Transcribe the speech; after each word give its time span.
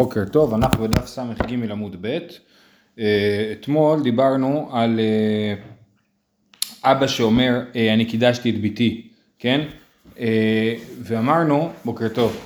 בוקר 0.00 0.24
טוב, 0.24 0.54
אנחנו 0.54 0.88
בדף 0.88 1.06
ס"ג 1.06 1.70
עמוד 1.70 1.96
ב', 2.00 2.18
אה, 2.98 3.52
אתמול 3.52 4.02
דיברנו 4.02 4.68
על 4.72 5.00
אה, 5.00 5.54
אבא 6.92 7.06
שאומר 7.06 7.60
אה, 7.76 7.94
אני 7.94 8.04
קידשתי 8.04 8.50
את 8.50 8.60
ביתי, 8.60 9.08
כן? 9.38 9.60
ואמרנו, 11.02 11.70
בוקר 11.84 12.08
טוב, 12.08 12.36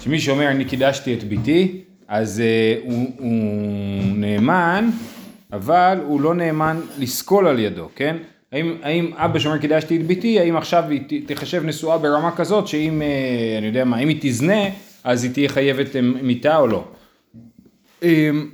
שמי 0.00 0.20
שאומר 0.20 0.48
אני 0.48 0.64
קידשתי 0.64 1.14
את 1.14 1.24
ביתי, 1.24 1.80
אז 2.08 2.42
הוא, 2.84 3.10
הוא 3.18 4.14
נאמן, 4.14 4.90
אבל 5.52 5.98
הוא 6.06 6.20
לא 6.20 6.34
נאמן 6.34 6.80
לסקול 6.98 7.46
על 7.46 7.58
ידו, 7.58 7.88
כן? 7.96 8.16
האם, 8.52 8.76
האם 8.82 9.10
אבא 9.16 9.38
שאומר 9.38 9.58
קידשתי 9.58 9.96
את 9.96 10.06
ביתי, 10.06 10.40
האם 10.40 10.56
עכשיו 10.56 10.84
היא 10.90 11.22
תחשב 11.26 11.64
נשואה 11.64 11.98
ברמה 11.98 12.36
כזאת 12.36 12.68
שאם, 12.68 13.02
אני 13.58 13.66
יודע 13.66 13.84
מה, 13.84 13.98
אם 13.98 14.08
היא 14.08 14.18
תזנה 14.20 14.62
אז 15.04 15.24
היא 15.24 15.32
תהיה 15.32 15.48
חייבת 15.48 15.96
מיתה 16.22 16.56
או 16.56 16.66
לא. 16.66 16.84
אמ, 18.02 18.50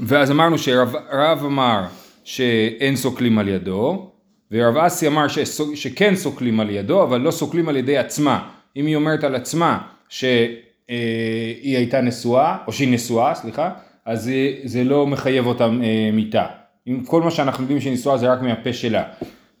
ואז 0.00 0.30
אמרנו 0.30 0.58
שרב 0.58 1.44
אמר 1.44 1.84
שאין 2.24 2.96
סוקלים 2.96 3.38
על 3.38 3.48
ידו, 3.48 4.10
ורב 4.52 4.76
אסי 4.76 5.06
אמר 5.06 5.26
שכן 5.74 6.16
סוקלים 6.16 6.60
על 6.60 6.70
ידו, 6.70 7.02
אבל 7.02 7.20
לא 7.20 7.30
סוקלים 7.30 7.68
על 7.68 7.76
ידי 7.76 7.98
עצמה. 7.98 8.48
אם 8.76 8.86
היא 8.86 8.96
אומרת 8.96 9.24
על 9.24 9.34
עצמה 9.34 9.78
שהיא 10.08 11.76
הייתה 11.76 12.00
נשואה, 12.00 12.56
או 12.66 12.72
שהיא 12.72 12.94
נשואה, 12.94 13.34
סליחה, 13.34 13.70
אז 14.04 14.30
זה 14.64 14.84
לא 14.84 15.06
מחייב 15.06 15.46
אותה 15.46 15.64
אה, 15.64 16.10
מיתה. 16.12 16.46
אם 16.88 17.04
כל 17.04 17.22
מה 17.22 17.30
שאנחנו 17.30 17.62
יודעים 17.62 17.80
שהיא 17.80 17.92
נשואה 17.92 18.18
זה 18.18 18.32
רק 18.32 18.42
מהפה 18.42 18.72
שלה. 18.72 19.02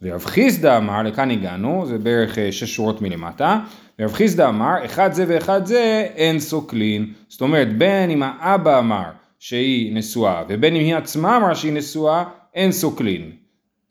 ורב 0.02 0.24
חיסדא 0.24 0.76
אמר, 0.76 1.02
לכאן 1.02 1.30
הגענו, 1.30 1.86
זה 1.86 1.98
בערך 1.98 2.38
אה, 2.38 2.52
שש 2.52 2.74
שורות 2.74 3.02
מלמטה, 3.02 3.60
ורב 3.98 4.12
חיסדא 4.12 4.48
אמר, 4.48 4.84
אחד 4.84 5.12
זה 5.12 5.24
ואחד 5.28 5.66
זה 5.66 6.08
אין 6.16 6.40
סוקלין. 6.40 7.12
זאת 7.28 7.40
אומרת, 7.40 7.78
בין 7.78 8.10
אם 8.10 8.22
האבא 8.22 8.78
אמר 8.78 9.04
שהיא 9.38 9.94
נשואה, 9.94 10.42
ובין 10.48 10.76
אם 10.76 10.82
היא 10.82 10.96
עצמה 10.96 11.36
אמרה 11.36 11.54
שהיא 11.54 11.72
נשואה, 11.72 12.24
אין 12.54 12.72
סוקלין. 12.72 13.30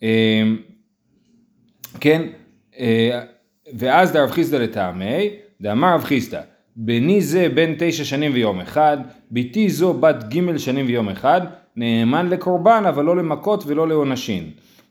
אמ, 0.02 0.58
כן, 2.00 2.22
אה, 2.80 3.22
ואז 3.74 4.12
דרב 4.12 4.32
חיסדא 4.32 4.58
לטעמי, 4.58 5.30
דאמר 5.62 5.94
רב 5.94 6.04
חיסדא, 6.04 6.42
בני 6.76 7.22
זה 7.22 7.50
בן 7.50 7.74
תשע 7.78 8.04
שנים 8.04 8.32
ויום 8.34 8.62
אחד, 8.62 8.98
בתי 9.32 9.70
זו 9.70 9.94
בת 9.94 10.24
ג' 10.24 10.58
שנים 10.58 10.86
ויום 10.86 11.10
אחד, 11.10 11.42
נאמן 11.76 12.30
לקורבן 12.30 12.84
אבל 12.90 13.06
לא 13.06 13.18
למכות 13.18 13.64
ולא 13.68 13.88
לעונשין. 13.88 14.50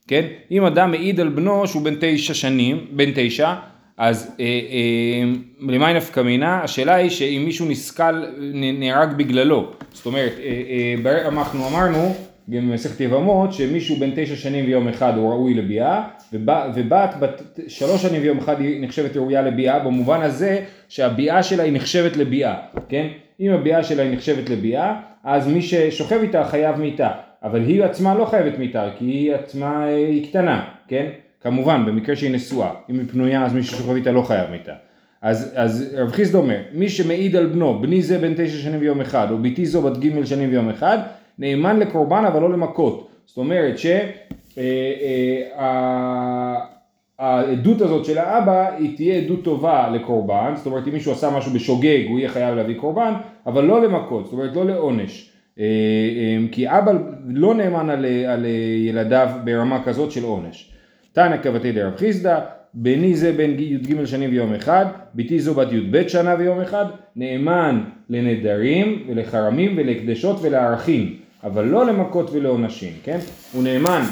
כן? 0.09 0.27
אם 0.51 0.65
אדם 0.65 0.91
מעיד 0.91 1.21
על 1.21 1.29
בנו 1.29 1.67
שהוא 1.67 1.83
בן 1.83 1.95
תשע 2.01 2.35
שנים, 2.35 2.87
בן 2.91 3.11
תשע, 3.15 3.55
אז 3.99 4.37
אה, 4.41 4.45
אה, 4.45 5.25
למה 5.61 5.87
היא 5.87 5.97
נפקא 5.97 6.21
מינה? 6.21 6.61
השאלה 6.63 6.95
היא 6.95 7.11
שאם 7.11 7.43
מישהו 7.45 7.67
נסכל, 7.69 8.25
נהרג 8.79 9.13
בגללו. 9.17 9.71
זאת 9.93 10.07
אומרת, 10.07 10.33
אה, 10.43 10.95
אה, 11.07 11.29
אנחנו 11.29 11.69
אמרנו, 11.69 12.15
גם 12.51 12.71
במסכת 12.71 13.01
יבמות, 13.01 13.53
שמישהו 13.53 13.97
בן 13.97 14.11
תשע 14.15 14.37
שנים 14.37 14.65
ויום 14.65 14.89
אחד 14.89 15.17
הוא 15.17 15.31
ראוי 15.31 15.55
לביאה, 15.55 16.03
ובת 16.33 17.15
בת 17.21 17.43
שלוש 17.69 18.03
שנים 18.03 18.23
ויום 18.23 18.39
אחד 18.39 18.61
היא 18.61 18.85
נחשבת 18.85 19.17
ראויה 19.17 19.43
לביאה, 19.43 19.79
במובן 19.79 20.21
הזה 20.21 20.61
שהביאה 20.89 21.43
שלה 21.43 21.63
היא 21.63 21.73
נחשבת 21.73 22.17
לביאה, 22.17 22.55
כן? 22.89 23.07
אם 23.41 23.51
הביאה 23.51 23.85
שלה 23.85 24.03
היא 24.03 24.13
נחשבת 24.13 24.51
לביאה, 24.51 24.95
אז 25.25 25.49
מי 25.49 25.63
ששוכב 25.63 26.19
איתה 26.23 26.45
חייב 26.45 26.77
מיתה. 26.77 27.11
אבל 27.45 27.61
היא 27.61 27.85
עצמה 27.85 28.15
לא 28.15 28.25
חייבת 28.25 28.59
מיתה, 28.59 28.89
כי 28.99 29.05
היא 29.05 29.35
עצמה 29.35 29.87
אה, 29.87 29.97
היא 29.97 30.29
קטנה, 30.29 30.65
כן? 30.89 31.07
כמובן, 31.45 31.85
במקרה 31.87 32.17
שהיא 32.17 32.31
נשואה, 32.31 32.71
אם 32.91 32.99
היא 32.99 33.09
פנויה 33.09 33.45
אז 33.45 33.53
מי 33.53 33.63
ששוכב 33.63 33.95
איתה 33.95 34.13
לא 34.13 34.23
חייב 34.23 34.51
מיתה. 34.51 34.73
אז, 35.23 35.53
אז 35.55 35.95
רב 35.97 36.11
חיסדא 36.11 36.39
אומר, 36.39 36.59
מי 36.73 36.89
שמעיד 36.89 37.37
על 37.37 37.47
בנו, 37.47 37.79
בני 37.81 38.03
זה 38.03 38.19
בן 38.19 38.35
תשע 38.35 38.59
שנים 38.59 38.81
ויום 38.81 39.01
אחד, 39.01 39.27
או 39.31 39.39
ביתי 39.39 39.67
זו 39.67 39.83
בת 39.83 39.99
ג' 39.99 40.25
שנים 40.25 40.51
ויום 40.51 40.69
אחד, 40.69 40.99
נאמן 41.39 41.79
לקורבן 41.79 42.25
אבל 42.25 42.41
לא 42.41 42.53
למכות. 42.53 43.09
זאת 43.27 43.37
אומרת 43.37 43.79
שהעדות 43.79 44.21
אה, 47.19 47.87
אה, 47.87 47.87
הזאת 47.87 48.05
של 48.05 48.19
האבא 48.19 48.77
היא 48.77 48.97
תהיה 48.97 49.15
עדות 49.15 49.45
טובה 49.45 49.91
לקורבן, 49.91 50.53
זאת 50.57 50.67
אומרת 50.67 50.89
אם 50.89 50.93
מישהו 50.93 51.13
עשה 51.13 51.31
משהו 51.31 51.53
בשוגג 51.53 52.05
הוא 52.09 52.19
יהיה 52.19 52.29
חייב 52.29 52.55
להביא 52.55 52.77
קורבן, 52.81 53.15
אבל 53.47 53.65
לא 53.65 53.83
למכות, 53.83 54.25
זאת 54.25 54.33
אומרת 54.33 54.57
לא 54.57 54.67
לעונש. 54.67 55.31
אה, 55.59 55.65
אה, 55.65 56.39
כי 56.53 56.69
אבא 56.69 56.93
לא 57.27 57.55
נאמן 57.55 57.91
על, 57.91 58.05
על 58.05 58.47
ילדיו 58.89 59.29
ברמה 59.45 59.85
כזאת 59.85 60.13
של 60.13 60.25
עונש. 60.25 60.74
תנא 61.15 61.37
כבתי 61.43 61.73
דרב 61.73 61.97
חיסדא, 61.97 62.41
בני 62.75 63.17
זה 63.17 63.33
בן 63.33 63.51
י"ג 63.59 64.05
שנים 64.05 64.31
ויום 64.31 64.55
אחד, 64.55 64.87
ביתי 65.15 65.41
זו 65.41 65.55
בת 65.55 65.73
י"ב 65.73 66.09
שנה 66.09 66.35
ויום 66.39 66.61
אחד, 66.61 66.85
נאמן 67.17 67.85
לנדרים 68.11 69.05
ולחרמים 69.09 69.75
ולהקדשות 69.77 70.37
ולערכים, 70.43 71.17
אבל 71.45 71.65
לא 71.65 71.87
למכות 71.87 72.31
ולעונשים, 72.33 72.93
כן? 73.05 73.19
הוא 73.53 73.63
נאמן 73.63 74.03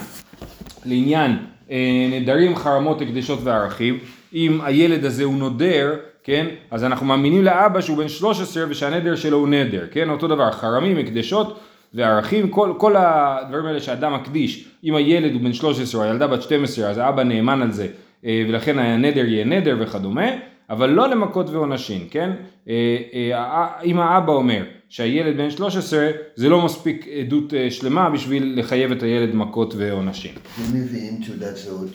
לעניין 0.85 1.37
אה, 1.71 2.09
נדרים, 2.11 2.57
חרמות, 2.57 3.01
הקדשות 3.01 3.39
וערכים, 3.43 3.99
אם 4.35 4.61
הילד 4.65 5.05
הזה 5.05 5.25
הוא 5.25 5.35
נודר 5.35 5.95
כן? 6.25 6.47
אז 6.71 6.85
אנחנו 6.85 7.07
מאמינים 7.07 7.45
לאבא 7.45 7.81
שהוא 7.81 7.97
בן 7.97 8.09
13 8.09 8.65
ושהנדר 8.69 9.17
שלו 9.17 9.37
הוא 9.37 9.49
נדר, 9.49 9.87
כן? 9.91 10.11
אותו 10.11 10.29
דבר, 10.29 10.53
חרמים, 10.53 10.99
הקדשות 10.99 11.61
וערכים, 11.95 12.49
כל, 12.49 12.73
כל 12.77 12.97
הדברים 12.97 13.67
האלה 13.67 13.81
שאדם 13.81 14.15
מקדיש, 14.15 14.69
אם 14.85 14.95
הילד 14.95 15.33
הוא 15.33 15.41
בן 15.41 15.53
13 15.53 16.01
או 16.01 16.07
הילדה 16.07 16.27
בת 16.27 16.43
12 16.43 16.91
אז 16.91 16.99
האבא 16.99 17.23
נאמן 17.23 17.63
על 17.63 17.73
זה 17.73 17.87
אה, 18.25 18.45
ולכן 18.49 18.79
הנדר 18.79 19.25
יהיה 19.25 19.45
נדר 19.45 19.77
וכדומה, 19.81 20.27
אבל 20.71 20.91
לא 20.91 21.09
למכות 21.09 21.51
ועונשים, 21.51 22.07
כן? 22.11 22.31
אה, 22.69 22.97
אה, 23.33 23.67
אם 23.85 23.99
האבא 23.99 24.33
אומר 24.33 24.65
שהילד 24.89 25.37
בן 25.37 25.51
13 25.51 26.11
זה 26.37 26.49
לא 26.49 26.65
מספיק 26.65 27.07
עדות 27.21 27.55
שלמה 27.71 28.11
בשביל 28.11 28.55
לחייב 28.57 28.93
את 28.93 29.03
הילד 29.03 29.35
מכות 29.35 29.75
ועונשים. 29.77 30.35
ומביאים 30.59 31.21
תעודת 31.27 31.57
זהות? 31.57 31.93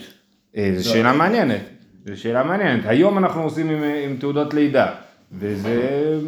זו 0.77 0.89
שאלה 0.89 1.13
מעניינת. 1.13 1.61
זו 2.05 2.21
שאלה 2.21 2.43
מעניינת. 2.43 2.85
היום 2.85 3.17
אנחנו 3.17 3.43
עושים 3.43 3.69
עם, 3.69 3.83
עם 3.83 4.17
תעודת 4.17 4.53
לידה, 4.53 4.87
וזה 5.31 6.19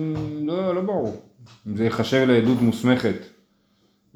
לא, 0.41 0.75
לא 0.75 0.81
ברור. 0.81 1.21
זה 1.75 1.83
ייחשב 1.83 2.25
לעדות 2.27 2.61
מוסמכת. 2.61 3.38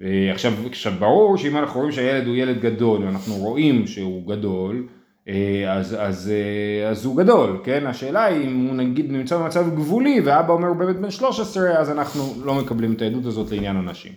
אה, 0.04 0.32
עכשיו, 0.32 0.54
עכשיו 0.66 0.94
ברור 1.00 1.38
שאם 1.38 1.58
אנחנו 1.58 1.80
רואים 1.80 1.92
שהילד 1.92 2.28
הוא 2.28 2.36
ילד 2.36 2.62
גדול, 2.62 3.04
ואנחנו 3.04 3.36
רואים 3.36 3.88
שהוא 3.88 4.28
גדול, 4.28 4.88
אה, 5.28 5.74
אז, 5.74 5.96
אז, 6.00 6.32
אה, 6.32 6.90
אז 6.90 7.06
הוא 7.06 7.18
גדול, 7.18 7.60
כן? 7.64 7.88
השאלה 7.88 8.24
היא 8.24 8.48
אם 8.48 8.66
הוא 8.68 8.76
נגיד 8.76 9.12
נמצא 9.12 9.38
במצב 9.38 9.76
גבולי 9.76 10.22
ואבא 10.24 10.54
אומר 10.54 10.68
הוא 10.68 10.76
באמת 10.76 10.96
בן 10.96 11.12
13, 11.12 11.70
אז 11.70 11.90
אנחנו 11.90 12.34
לא 12.46 12.56
מקבלים 12.56 12.94
את 12.94 13.02
העדות 13.02 13.26
הזאת 13.26 13.52
לעניין 13.52 13.76
הנשים. 13.76 14.12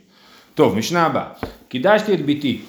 טוב, 0.55 0.79
משנה 0.79 1.07
הבאה. 1.07 1.29
קידשתי 1.69 2.15
את 2.15 2.21
ביתי. 2.21 2.61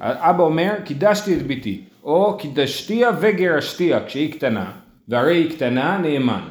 אבא 0.00 0.42
אומר, 0.42 0.72
קידשתי 0.84 1.36
את 1.36 1.42
ביתי. 1.42 1.80
או 2.04 2.36
קידשתיה 2.38 3.10
וגרשתיה 3.20 4.04
כשהיא 4.06 4.32
קטנה, 4.32 4.70
והרי 5.08 5.36
היא 5.36 5.50
קטנה 5.50 5.98
נאמן. 5.98 6.42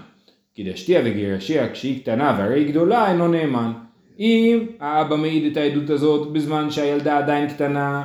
קידשתיה 0.55 1.01
וגרשתיה 1.05 1.69
כשהיא 1.69 2.01
קטנה 2.01 2.35
והרי 2.37 2.59
היא 2.59 2.69
גדולה 2.69 3.11
אינו 3.11 3.27
נאמן. 3.27 3.71
אם 4.21 4.65
האבא 4.79 5.15
מעיד 5.15 5.51
את 5.51 5.57
העדות 5.57 5.89
הזאת 5.89 6.31
בזמן 6.31 6.71
שהילדה 6.71 7.17
עדיין 7.17 7.49
קטנה, 7.49 8.03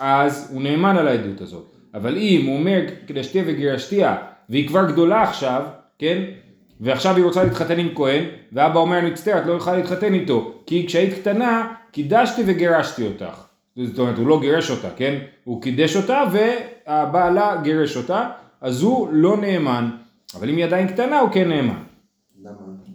אז 0.00 0.50
הוא 0.52 0.62
נאמן 0.62 0.96
על 0.96 1.08
העדות 1.08 1.40
הזאת. 1.40 1.76
אבל 1.94 2.16
אם 2.16 2.46
הוא 2.46 2.56
אומר 2.58 2.80
קידשתיה 3.06 3.42
וגרשתיה 3.46 4.16
והיא 4.48 4.68
כבר 4.68 4.90
גדולה 4.90 5.22
עכשיו, 5.22 5.62
כן? 5.98 6.22
ועכשיו 6.80 7.16
היא 7.16 7.24
רוצה 7.24 7.44
להתחתן 7.44 7.78
עם 7.78 7.88
כהן, 7.94 8.24
ואבא 8.52 8.80
אומר 8.80 8.98
אני 8.98 9.10
מצטער, 9.10 9.38
את 9.38 9.46
לא 9.46 9.52
יכולה 9.52 9.76
להתחתן 9.76 10.14
איתו, 10.14 10.52
כי 10.66 10.86
כשהיית 10.86 11.14
קטנה 11.14 11.72
קידשתי 11.92 12.42
וגרשתי 12.46 13.06
אותך. 13.06 13.44
זאת 13.76 13.98
אומרת, 13.98 14.18
הוא 14.18 14.26
לא 14.26 14.40
גירש 14.40 14.70
אותה, 14.70 14.88
כן? 14.96 15.18
הוא 15.44 15.62
קידש 15.62 15.96
אותה 15.96 16.24
והבעלה 16.32 17.56
גירש 17.62 17.96
אותה, 17.96 18.28
אז 18.60 18.82
הוא 18.82 19.08
לא 19.12 19.36
נאמן. 19.36 19.90
אבל 20.34 20.48
אם 20.48 20.56
היא 20.56 20.64
עדיין 20.64 20.88
קטנה, 20.88 21.20
הוא 21.20 21.30
כן 21.30 21.48
נאמן. 21.48 21.82
למה? 22.42 22.50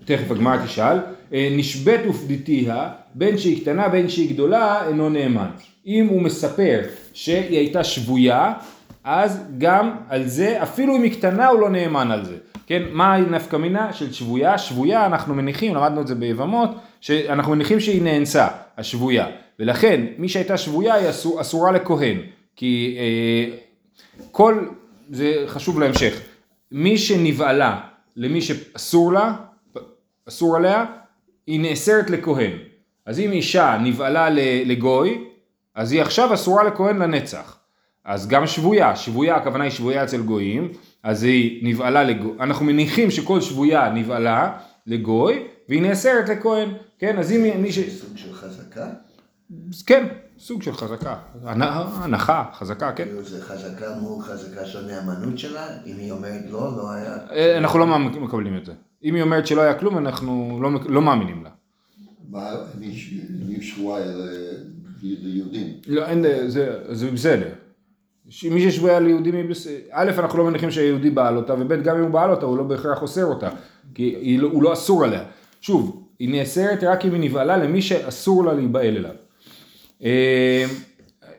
תכף 0.05 0.31
הגמרא 0.31 0.65
תשאל. 0.65 0.97
אה, 1.33 1.49
נשבית 1.51 2.01
ופדיתיה, 2.09 2.89
בין 3.15 3.37
שהיא 3.37 3.61
קטנה 3.61 3.89
בין 3.89 4.09
שהיא 4.09 4.33
גדולה, 4.33 4.87
אינו 4.87 5.09
נאמן. 5.09 5.49
אם 5.85 6.07
הוא 6.09 6.21
מספר 6.21 6.81
שהיא 7.13 7.57
הייתה 7.57 7.83
שבויה, 7.83 8.53
אז 9.03 9.43
גם 9.57 9.91
על 10.09 10.27
זה, 10.27 10.63
אפילו 10.63 10.95
אם 10.95 11.03
היא 11.03 11.11
קטנה, 11.11 11.47
הוא 11.47 11.59
לא 11.59 11.69
נאמן 11.69 12.11
על 12.11 12.25
זה. 12.25 12.37
כן, 12.67 12.83
מה 12.91 13.17
נפקא 13.17 13.55
מינה 13.55 13.93
של 13.93 14.13
שבויה? 14.13 14.57
שבויה, 14.57 15.05
אנחנו 15.05 15.35
מניחים, 15.35 15.75
למדנו 15.75 16.01
את 16.01 16.07
זה 16.07 16.15
ביבמות, 16.15 16.69
שאנחנו 17.01 17.51
מניחים 17.51 17.79
שהיא 17.79 18.01
נאנסה, 18.01 18.47
השבויה. 18.77 19.27
ולכן 19.59 20.05
מי 20.17 20.29
שהייתה 20.29 20.57
שבויה 20.57 20.93
היא 20.93 21.09
אסור, 21.09 21.41
אסורה 21.41 21.71
לכהן, 21.71 22.17
כי 22.55 22.97
אה, 22.99 23.57
כל, 24.31 24.65
זה 25.09 25.43
חשוב 25.47 25.79
להמשך, 25.79 26.21
מי 26.71 26.97
שנבעלה 26.97 27.79
למי 28.15 28.41
שאסור 28.41 29.13
לה, 29.13 29.33
אסור 30.27 30.57
עליה, 30.57 30.85
היא 31.47 31.59
נאסרת 31.59 32.09
לכהן. 32.09 32.51
אז 33.05 33.19
אם 33.19 33.31
אישה 33.31 33.77
נבעלה 33.83 34.29
לגוי, 34.65 35.23
אז 35.75 35.91
היא 35.91 36.01
עכשיו 36.01 36.33
אסורה 36.33 36.63
לכהן 36.63 36.97
לנצח. 36.97 37.57
אז 38.05 38.27
גם 38.27 38.47
שבויה, 38.47 38.95
שבויה 38.95 39.35
הכוונה 39.35 39.63
היא 39.63 39.71
שבויה 39.71 40.03
אצל 40.03 40.21
גויים, 40.21 40.71
אז 41.03 41.23
היא 41.23 41.67
נבעלה 41.69 42.03
לגוי, 42.03 42.31
אנחנו 42.39 42.65
מניחים 42.65 43.11
שכל 43.11 43.41
שבויה 43.41 43.89
נבעלה 43.89 44.57
לגוי, 44.87 45.43
והיא 45.69 45.81
נאסרת 45.81 46.29
לכהן, 46.29 46.69
כן, 46.99 47.19
אז 47.19 47.31
אם 47.31 47.61
מי 47.61 47.71
ש... 47.71 47.79
סוג 47.79 48.17
של 48.17 48.33
חזקה? 48.33 48.87
כן, 49.85 50.07
סוג 50.39 50.61
של 50.61 50.73
חזקה, 50.73 51.15
הנ- 51.43 51.61
הנחה, 52.03 52.45
חזקה, 52.53 52.91
כן. 52.91 53.03
כאילו 53.03 53.23
זה 53.23 53.41
חזקה 53.45 53.85
מול 54.01 54.23
חזקה 54.23 54.65
של 54.65 54.85
נאמנות 54.85 55.39
שלה? 55.39 55.67
אם 55.85 55.95
היא 55.97 56.11
אומרת 56.11 56.41
לא, 56.49 56.77
לא 56.77 56.91
היה... 56.91 57.17
אה, 57.31 57.57
אנחנו 57.57 57.79
לא 57.79 57.99
מקבלים 57.99 58.57
את 58.57 58.65
זה. 58.65 58.73
אם 59.03 59.15
היא 59.15 59.23
אומרת 59.23 59.47
שלא 59.47 59.61
היה 59.61 59.73
כלום, 59.73 59.97
אנחנו 59.97 60.59
לא, 60.61 60.69
לא 60.89 61.01
מאמינים 61.01 61.43
לה. 61.43 61.49
מה, 62.29 62.51
ל- 63.99 64.55
ליהודים. 65.03 65.67
לא, 65.87 66.05
אין, 66.05 66.25
זה, 66.47 66.79
זה 66.89 67.11
בסדר. 67.11 67.47
מי 68.51 68.71
ששבויה 68.71 68.99
ליהודים 68.99 69.35
היא 69.35 69.49
בסדר. 69.49 69.73
א', 69.91 70.11
אנחנו 70.17 70.39
לא 70.39 70.45
מניחים 70.45 70.71
שהיהודי 70.71 71.09
בעל 71.09 71.37
אותה, 71.37 71.53
וב', 71.53 71.83
גם 71.83 71.97
אם 71.97 72.03
הוא 72.03 72.09
בעל 72.11 72.31
אותה, 72.31 72.45
הוא 72.45 72.57
לא 72.57 72.63
בהכרח 72.63 73.01
אוסר 73.01 73.25
אותה. 73.25 73.49
כי 73.95 74.37
לא- 74.37 74.49
הוא 74.51 74.63
לא 74.63 74.73
אסור 74.73 75.03
עליה. 75.03 75.23
שוב, 75.61 76.03
היא 76.19 76.29
נאסרת 76.29 76.83
רק 76.83 77.05
אם 77.05 77.13
היא 77.13 77.21
נבהלה 77.21 77.57
למי 77.57 77.81
שאסור 77.81 78.45
לה 78.45 78.53
להיבהל 78.53 78.97
אליו. 78.97 79.15
אה, 80.03 80.65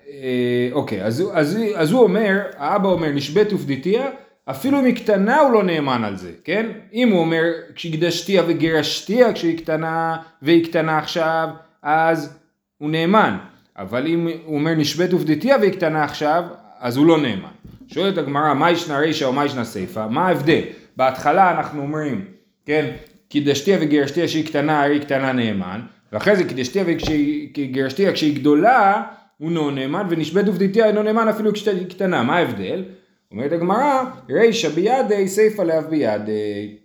אה, 0.09 0.69
אוקיי, 0.73 1.05
אז, 1.05 1.25
אז, 1.33 1.59
אז 1.75 1.91
הוא 1.93 2.03
אומר, 2.03 2.41
האבא 2.57 2.89
אומר, 2.89 3.09
נשבית 3.13 3.53
ופדיתיה, 3.53 4.11
אפילו 4.51 4.81
אם 4.81 4.85
היא 4.85 4.97
קטנה 4.97 5.41
הוא 5.41 5.53
לא 5.53 5.63
נאמן 5.63 6.05
על 6.05 6.17
זה, 6.17 6.31
כן? 6.45 6.67
אם 6.93 7.09
הוא 7.09 7.21
אומר, 7.21 7.43
כשהקדשתיה 7.75 8.43
וגירשתיה 8.47 9.33
כשהיא 9.33 9.59
קטנה, 9.59 10.17
והיא 10.43 10.65
קטנה 10.65 10.99
עכשיו, 10.99 11.49
אז 11.83 12.39
הוא 12.79 12.91
נאמן. 12.91 13.37
אבל 13.77 14.07
אם 14.07 14.29
הוא 14.45 14.55
אומר 14.55 14.75
נשבית 14.75 15.15
ופדיתיה 15.15 15.57
והיא 15.61 15.73
קטנה 15.73 16.05
עכשיו, 16.05 16.45
אז 16.81 16.97
הוא 16.97 17.07
לא 17.07 17.21
נאמן. 17.21 17.49
שואלת 17.89 18.19
הגמרא, 18.19 18.55
מה 18.55 18.71
ישנה 18.71 18.99
רישא 18.99 19.25
או 19.25 19.33
מה 19.33 19.45
ישנה 19.45 19.65
סיפא? 19.65 20.07
מה 20.11 20.27
ההבדל? 20.29 20.61
בהתחלה 20.97 21.51
אנחנו 21.51 21.83
אומרים, 21.83 22.25
כן, 22.67 22.91
קידשתיה 23.29 23.79
וגירשתיה 23.81 24.29
שהיא 24.29 24.47
קטנה, 24.47 24.83
היא 24.83 25.01
קטנה 25.01 25.33
נאמן, 25.33 25.81
ואחרי 26.13 26.37
זה 26.37 26.45
קידשתיה 26.45 26.85
וגירשתיה 26.87 28.13
כשהיא 28.13 28.37
גדולה, 28.37 29.03
הוא 29.39 29.53
לא 29.53 29.73
נאמן, 29.73 30.07
ונשבית 30.11 30.49
ופדיתיה 30.49 30.87
אינו 30.87 31.03
נאמן 31.03 31.29
אפילו 31.29 31.53
כשהיא 31.53 31.89
קטנה. 31.89 32.23
מה 32.23 32.37
ההבדל? 32.37 32.85
אומרת 33.33 33.53
הגמרא, 33.53 34.03
רישא 34.31 34.69
בידי, 34.69 35.29
סיפא 35.29 35.63
לאו 35.63 35.81
בידי. 35.91 36.77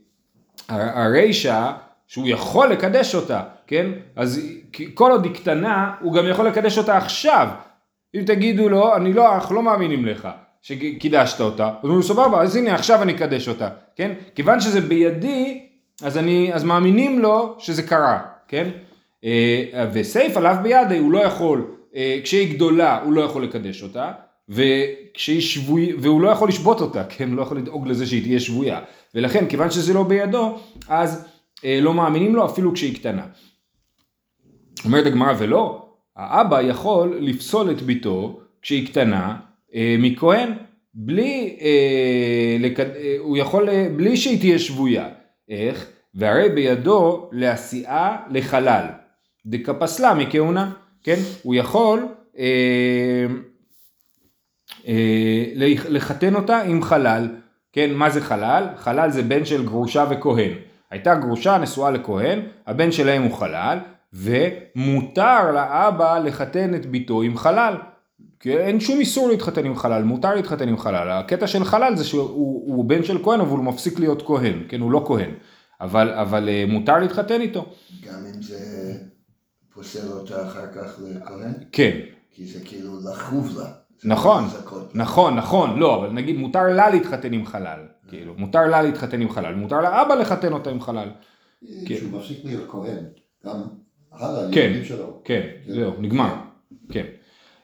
הר- 0.70 1.00
הרישא, 1.00 1.72
שהוא 2.08 2.28
יכול 2.28 2.68
לקדש 2.72 3.16
אותה, 3.16 3.42
כן? 3.68 3.86
אז 4.16 4.42
כל 4.94 5.12
עוד 5.12 5.26
היא 5.26 5.34
קטנה, 5.34 5.94
הוא 6.02 6.14
גם 6.14 6.28
יכול 6.28 6.48
לקדש 6.48 6.78
אותה 6.78 6.98
עכשיו. 6.98 7.48
אם 8.16 8.22
תגידו 8.26 8.70
לו, 8.70 8.96
אני 8.96 9.14
לא, 9.14 9.36
אנחנו 9.36 9.56
לא 9.56 9.64
מאמינים 9.64 10.06
לך 10.06 10.28
שקידשת 10.62 11.42
אותה, 11.42 11.72
אז 11.84 11.90
הוא 11.90 12.02
סבבה, 12.04 12.42
אז 12.42 12.56
הנה 12.56 12.76
עכשיו 12.76 13.02
אני 13.02 13.16
אקדש 13.16 13.48
אותה, 13.50 13.70
כן? 13.96 14.12
כיוון 14.36 14.60
שזה 14.60 14.82
בידי, 14.82 15.64
אז, 16.04 16.18
אני, 16.18 16.52
אז 16.54 16.64
מאמינים 16.64 17.20
לו 17.20 17.56
שזה 17.60 17.84
קרה, 17.84 18.20
כן? 18.48 18.70
אה, 19.24 19.64
וסייף 19.94 20.38
עליו 20.38 20.56
בידי, 20.64 20.98
הוא 20.98 21.12
לא 21.12 21.20
יכול, 21.20 21.66
אה, 21.96 22.20
כשהיא 22.24 22.56
גדולה 22.56 23.02
הוא 23.04 23.14
לא 23.14 23.22
יכול 23.22 23.44
לקדש 23.44 23.84
אותה, 23.84 24.12
וכשהיא 24.50 25.42
שבוי, 25.42 25.94
והוא 26.00 26.22
לא 26.22 26.30
יכול 26.30 26.50
לשבות 26.50 26.82
אותה, 26.82 27.04
כן? 27.04 27.30
הוא 27.30 27.38
לא 27.38 27.42
יכול 27.42 27.58
לדאוג 27.58 27.88
לזה 27.88 28.06
שהיא 28.06 28.22
תהיה 28.22 28.40
שבויה. 28.40 28.80
ולכן, 29.16 29.48
כיוון 29.48 29.72
שזה 29.72 29.94
לא 29.94 30.04
בידו, 30.04 30.58
אז 30.88 31.28
אה, 31.66 31.80
לא 31.82 31.94
מאמינים 31.94 32.36
לו 32.36 32.46
אפילו 32.46 32.74
כשהיא 32.74 32.96
קטנה. 32.96 33.26
אומרת 34.86 35.06
הגמרא 35.06 35.34
ולא, 35.40 35.90
האבא 36.16 36.62
יכול 36.62 37.18
לפסול 37.20 37.72
את 37.72 37.82
ביתו 37.82 38.40
כשהיא 38.62 38.88
קטנה 38.88 39.38
אה, 39.76 39.96
מכהן, 40.00 40.54
בלי, 40.94 41.58
אה, 41.62 42.58
לקד... 42.60 42.90
אה, 42.96 43.16
הוא 43.20 43.38
יכול, 43.38 43.70
אה, 43.70 43.88
בלי 43.96 44.18
שהיא 44.18 44.40
תהיה 44.40 44.60
שבויה. 44.60 45.10
איך? 45.50 45.88
והרי 46.16 46.50
בידו 46.50 47.30
להסיעה 47.32 48.18
לחלל, 48.32 48.86
דקפסלה 49.46 50.14
מכהונה, 50.14 50.72
כן? 51.04 51.20
הוא 51.44 51.56
יכול 51.56 52.06
אה, 52.38 53.26
לחתן 55.89 56.36
אותה 56.36 56.62
עם 56.62 56.81
חלל, 56.84 57.28
כן? 57.74 57.94
מה 57.94 58.10
זה 58.10 58.22
חלל? 58.22 58.68
חלל 58.78 59.12
זה 59.12 59.24
בן 59.24 59.45
של 59.45 59.66
גרושה 59.66 60.06
וכהן. 60.10 60.51
הייתה 60.92 61.16
גרושה 61.16 61.57
נשואה 61.57 61.92
לכהן, 61.92 62.39
הבן 62.68 62.92
שלהם 62.92 63.24
הוא 63.24 63.38
חלל, 63.38 63.78
ומותר 64.13 65.51
לאבא 65.51 66.19
לחתן 66.19 66.75
את 66.75 66.86
ביתו 66.86 67.22
עם 67.22 67.38
חלל. 67.38 67.75
כי 68.39 68.57
אין 68.57 68.80
שום 68.80 69.00
איסור 69.00 69.30
להתחתן 69.30 69.66
עם 69.66 69.75
חלל, 69.75 70.04
מותר 70.04 70.36
להתחתן 70.36 70.69
עם 70.69 70.78
חלל. 70.78 71.10
הקטע 71.10 71.48
של 71.48 71.63
חלל 71.63 71.95
זה 71.95 72.04
שהוא 72.04 72.75
הוא 72.75 72.86
בן 72.86 73.04
של 73.04 73.24
כהן, 73.24 73.39
אבל 73.39 73.50
הוא 73.50 73.63
מפסיק 73.63 74.00
להיות 74.00 74.22
כהן, 74.22 74.63
כן? 74.69 74.81
הוא 74.81 74.92
לא 74.92 75.04
כהן. 75.07 75.31
אבל, 75.81 76.10
אבל 76.10 76.50
אה, 76.50 76.66
מותר 76.68 76.98
להתחתן 76.98 77.42
איתו. 77.42 77.66
גם 78.06 78.19
אם 78.36 78.42
זה 78.42 78.94
פוסל 79.74 80.12
אותה 80.12 80.48
אחר 80.48 80.68
כך 80.75 81.00
לכהן? 81.00 81.54
כן. 81.72 82.00
כי 82.31 82.45
זה 82.45 82.60
כאילו 82.66 83.00
לחוב 83.10 83.57
לה. 83.57 83.72
נכון. 84.04 84.44
נכון, 84.94 85.36
נכון, 85.36 85.80
לא, 85.80 85.96
אבל 85.96 86.10
נגיד 86.10 86.38
מותר 86.38 86.64
לה 86.64 86.90
להתחתן 86.90 87.34
עם 87.34 87.46
חלל, 87.46 87.80
כאילו, 88.08 88.34
מותר 88.38 88.68
לה 88.68 88.82
להתחתן 88.82 89.22
עם 89.22 89.30
חלל, 89.30 89.56
מותר 89.56 89.82
לאבא 89.82 90.16
לחתן 90.16 90.54
אותה 90.54 90.70
עם 90.70 90.82
חלל, 90.82 91.10
כן. 91.86 91.96
כשהוא 91.96 92.20
מפסיק 92.20 92.38
להיות 92.46 92.70
כהן, 92.70 93.04
גם 93.46 93.62
הלאה, 94.12 94.52
כן. 94.52 94.74
שלו. 94.84 95.22
כן, 95.24 95.42
זהו, 95.68 95.92
נגמר, 96.00 96.34
כן. 96.92 97.06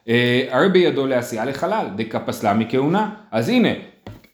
אה, 0.08 0.48
הרי 0.50 0.68
בידו 0.68 1.06
להסיעה 1.06 1.44
לחלל, 1.44 1.86
דקפסלה 1.96 2.54
מכהונה, 2.54 3.14
אז 3.30 3.48
הנה, 3.48 3.68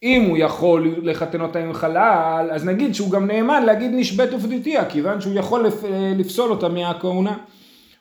אם 0.02 0.22
הוא 0.28 0.38
יכול 0.38 0.94
לחתן 1.02 1.40
אותה 1.40 1.58
עם 1.58 1.72
חלל, 1.72 2.48
אז 2.52 2.64
נגיד 2.64 2.94
שהוא 2.94 3.10
גם 3.10 3.26
נאמן 3.26 3.62
להגיד 3.62 3.90
נשבית 3.94 4.34
ופדיתיה, 4.34 4.84
כיוון 4.84 5.20
שהוא 5.20 5.34
יכול 5.34 5.66
אה, 5.66 6.12
לפסול 6.16 6.50
אותה 6.50 6.68
מהכהונה. 6.68 7.36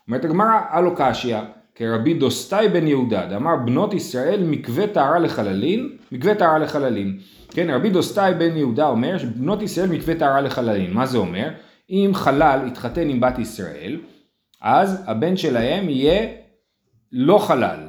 אומרת 0.07 0.25
הגמרא, 0.25 0.60
הלו 0.69 0.96
קשיא, 0.96 1.38
כרבי 1.79 2.13
דוסטאי 2.13 2.69
בן 2.69 2.87
יהודה, 2.87 3.25
דאמר 3.25 3.55
בנות 3.65 3.93
ישראל 3.93 4.43
מקווה 4.43 4.87
טהרה 4.87 5.19
לחללין, 5.19 5.97
מקווה 6.11 6.35
טהרה 6.35 6.57
לחללין. 6.59 7.19
כן, 7.51 7.69
רבי 7.69 7.89
דוסטאי 7.89 8.33
בן 8.33 8.57
יהודה 8.57 8.87
אומר 8.87 9.17
שבנות 9.17 9.61
ישראל 9.61 9.89
מקווה 9.89 10.15
טהרה 10.15 10.41
לחללין. 10.41 10.93
מה 10.93 11.05
זה 11.05 11.17
אומר? 11.17 11.49
אם 11.89 12.11
חלל 12.13 12.67
יתחתן 12.67 13.09
עם 13.09 13.19
בת 13.19 13.39
ישראל, 13.39 13.99
אז 14.61 15.03
הבן 15.07 15.37
שלהם 15.37 15.89
יהיה 15.89 16.27
לא 17.11 17.37
חלל, 17.37 17.87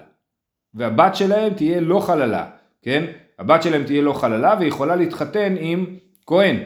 והבת 0.75 1.15
שלהם 1.15 1.55
תהיה 1.55 1.81
לא 1.81 2.01
חללה, 2.01 2.51
כן? 2.83 3.05
הבת 3.39 3.63
שלהם 3.63 3.85
תהיה 3.85 4.03
לא 4.03 4.13
חללה 4.13 4.55
ויכולה 4.61 4.97
להתחתן 4.97 5.55
עם 5.61 5.87
כהן. 6.27 6.57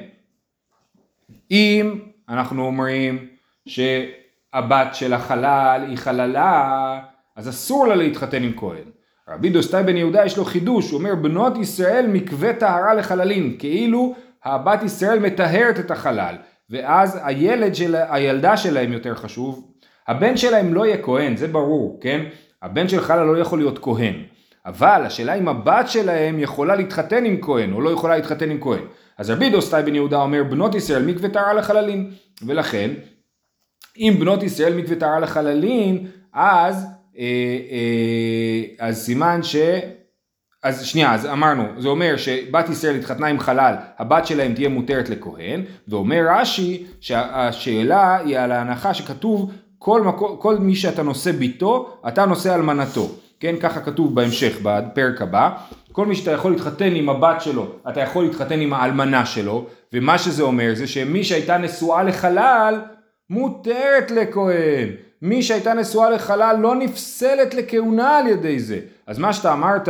אם 1.50 1.98
אנחנו 2.28 2.66
אומרים 2.66 3.26
שהבת 3.66 4.94
של 4.94 5.12
החלל 5.12 5.84
היא 5.88 5.96
חללה, 5.96 7.00
אז 7.36 7.48
אסור 7.48 7.86
לה 7.86 7.94
להתחתן 7.94 8.42
עם 8.42 8.52
כהן. 8.56 8.84
רבי 9.28 9.50
דוסטאי 9.50 9.82
בן 9.82 9.96
יהודה 9.96 10.24
יש 10.24 10.36
לו 10.36 10.44
חידוש, 10.44 10.90
הוא 10.90 10.98
אומר 10.98 11.14
בנות 11.14 11.58
ישראל 11.58 12.06
מקווה 12.06 12.52
טהרה 12.52 12.94
לחללים, 12.94 13.56
כאילו 13.58 14.14
הבת 14.44 14.82
ישראל 14.82 15.18
מטהרת 15.18 15.80
את 15.80 15.90
החלל, 15.90 16.34
ואז 16.70 17.20
הילד 17.22 17.74
של, 17.74 17.96
הילדה 18.08 18.56
שלהם 18.56 18.92
יותר 18.92 19.14
חשוב, 19.14 19.72
הבן 20.08 20.36
שלהם 20.36 20.74
לא 20.74 20.86
יהיה 20.86 21.02
כהן, 21.02 21.36
זה 21.36 21.48
ברור, 21.48 21.98
כן? 22.02 22.24
הבן 22.62 22.88
של 22.88 23.00
חלל 23.00 23.26
לא 23.26 23.38
יכול 23.38 23.58
להיות 23.58 23.78
כהן, 23.78 24.14
אבל 24.66 25.02
השאלה 25.06 25.34
אם 25.34 25.48
הבת 25.48 25.88
שלהם 25.88 26.38
יכולה 26.38 26.76
להתחתן 26.76 27.24
עם 27.24 27.40
כהן, 27.42 27.72
או 27.72 27.80
לא 27.80 27.90
יכולה 27.90 28.16
להתחתן 28.16 28.50
עם 28.50 28.60
כהן. 28.60 28.82
אז 29.18 29.30
רבי 29.30 29.50
דוסטאי 29.50 29.82
בן 29.82 29.94
יהודה 29.94 30.16
אומר 30.16 30.44
בנות 30.44 30.74
ישראל 30.74 31.02
מקווה 31.02 31.28
טהרה 31.28 31.52
לחללים, 31.52 32.10
ולכן 32.46 32.90
אם 33.98 34.16
בנות 34.20 34.42
ישראל 34.42 34.74
מקווה 34.74 34.96
טהרה 34.96 35.20
לחללים, 35.20 36.06
אז, 36.32 36.86
אז 38.78 39.04
סימן 39.04 39.42
ש... 39.42 39.56
אז 40.62 40.84
שנייה, 40.84 41.14
אז 41.14 41.26
אמרנו, 41.26 41.64
זה 41.78 41.88
אומר 41.88 42.16
שבת 42.16 42.68
ישראל 42.68 42.94
התחתנה 42.94 43.26
עם 43.26 43.38
חלל, 43.38 43.74
הבת 43.98 44.26
שלהם 44.26 44.54
תהיה 44.54 44.68
מותרת 44.68 45.08
לכהן, 45.08 45.62
ואומר 45.88 46.26
רש"י 46.30 46.86
שהשאלה 47.00 48.18
היא 48.18 48.38
על 48.38 48.52
ההנחה 48.52 48.94
שכתוב 48.94 49.52
כל, 49.78 50.02
מקו, 50.02 50.40
כל 50.40 50.58
מי 50.58 50.74
שאתה 50.74 51.02
נושא 51.02 51.32
ביתו, 51.32 51.98
אתה 52.08 52.26
נושא 52.26 52.54
אלמנתו. 52.54 53.10
כן, 53.40 53.54
ככה 53.60 53.80
כתוב 53.80 54.14
בהמשך, 54.14 54.58
בפרק 54.62 55.22
הבא. 55.22 55.50
כל 55.92 56.06
מי 56.06 56.14
שאתה 56.14 56.30
יכול 56.30 56.52
להתחתן 56.52 56.94
עם 56.94 57.08
הבת 57.08 57.40
שלו, 57.40 57.66
אתה 57.88 58.00
יכול 58.00 58.24
להתחתן 58.24 58.60
עם 58.60 58.72
האלמנה 58.72 59.26
שלו, 59.26 59.66
ומה 59.92 60.18
שזה 60.18 60.42
אומר 60.42 60.70
זה 60.74 60.86
שמי 60.86 61.24
שהייתה 61.24 61.58
נשואה 61.58 62.02
לחלל, 62.02 62.80
מותרת 63.30 64.10
לכהן. 64.10 64.88
מי 65.24 65.42
שהייתה 65.42 65.74
נשואה 65.74 66.10
לחלל 66.10 66.56
לא 66.60 66.74
נפסלת 66.74 67.54
לכהונה 67.54 68.18
על 68.18 68.26
ידי 68.26 68.58
זה. 68.58 68.78
אז 69.06 69.18
מה 69.18 69.32
שאתה 69.32 69.52
אמרת, 69.52 69.88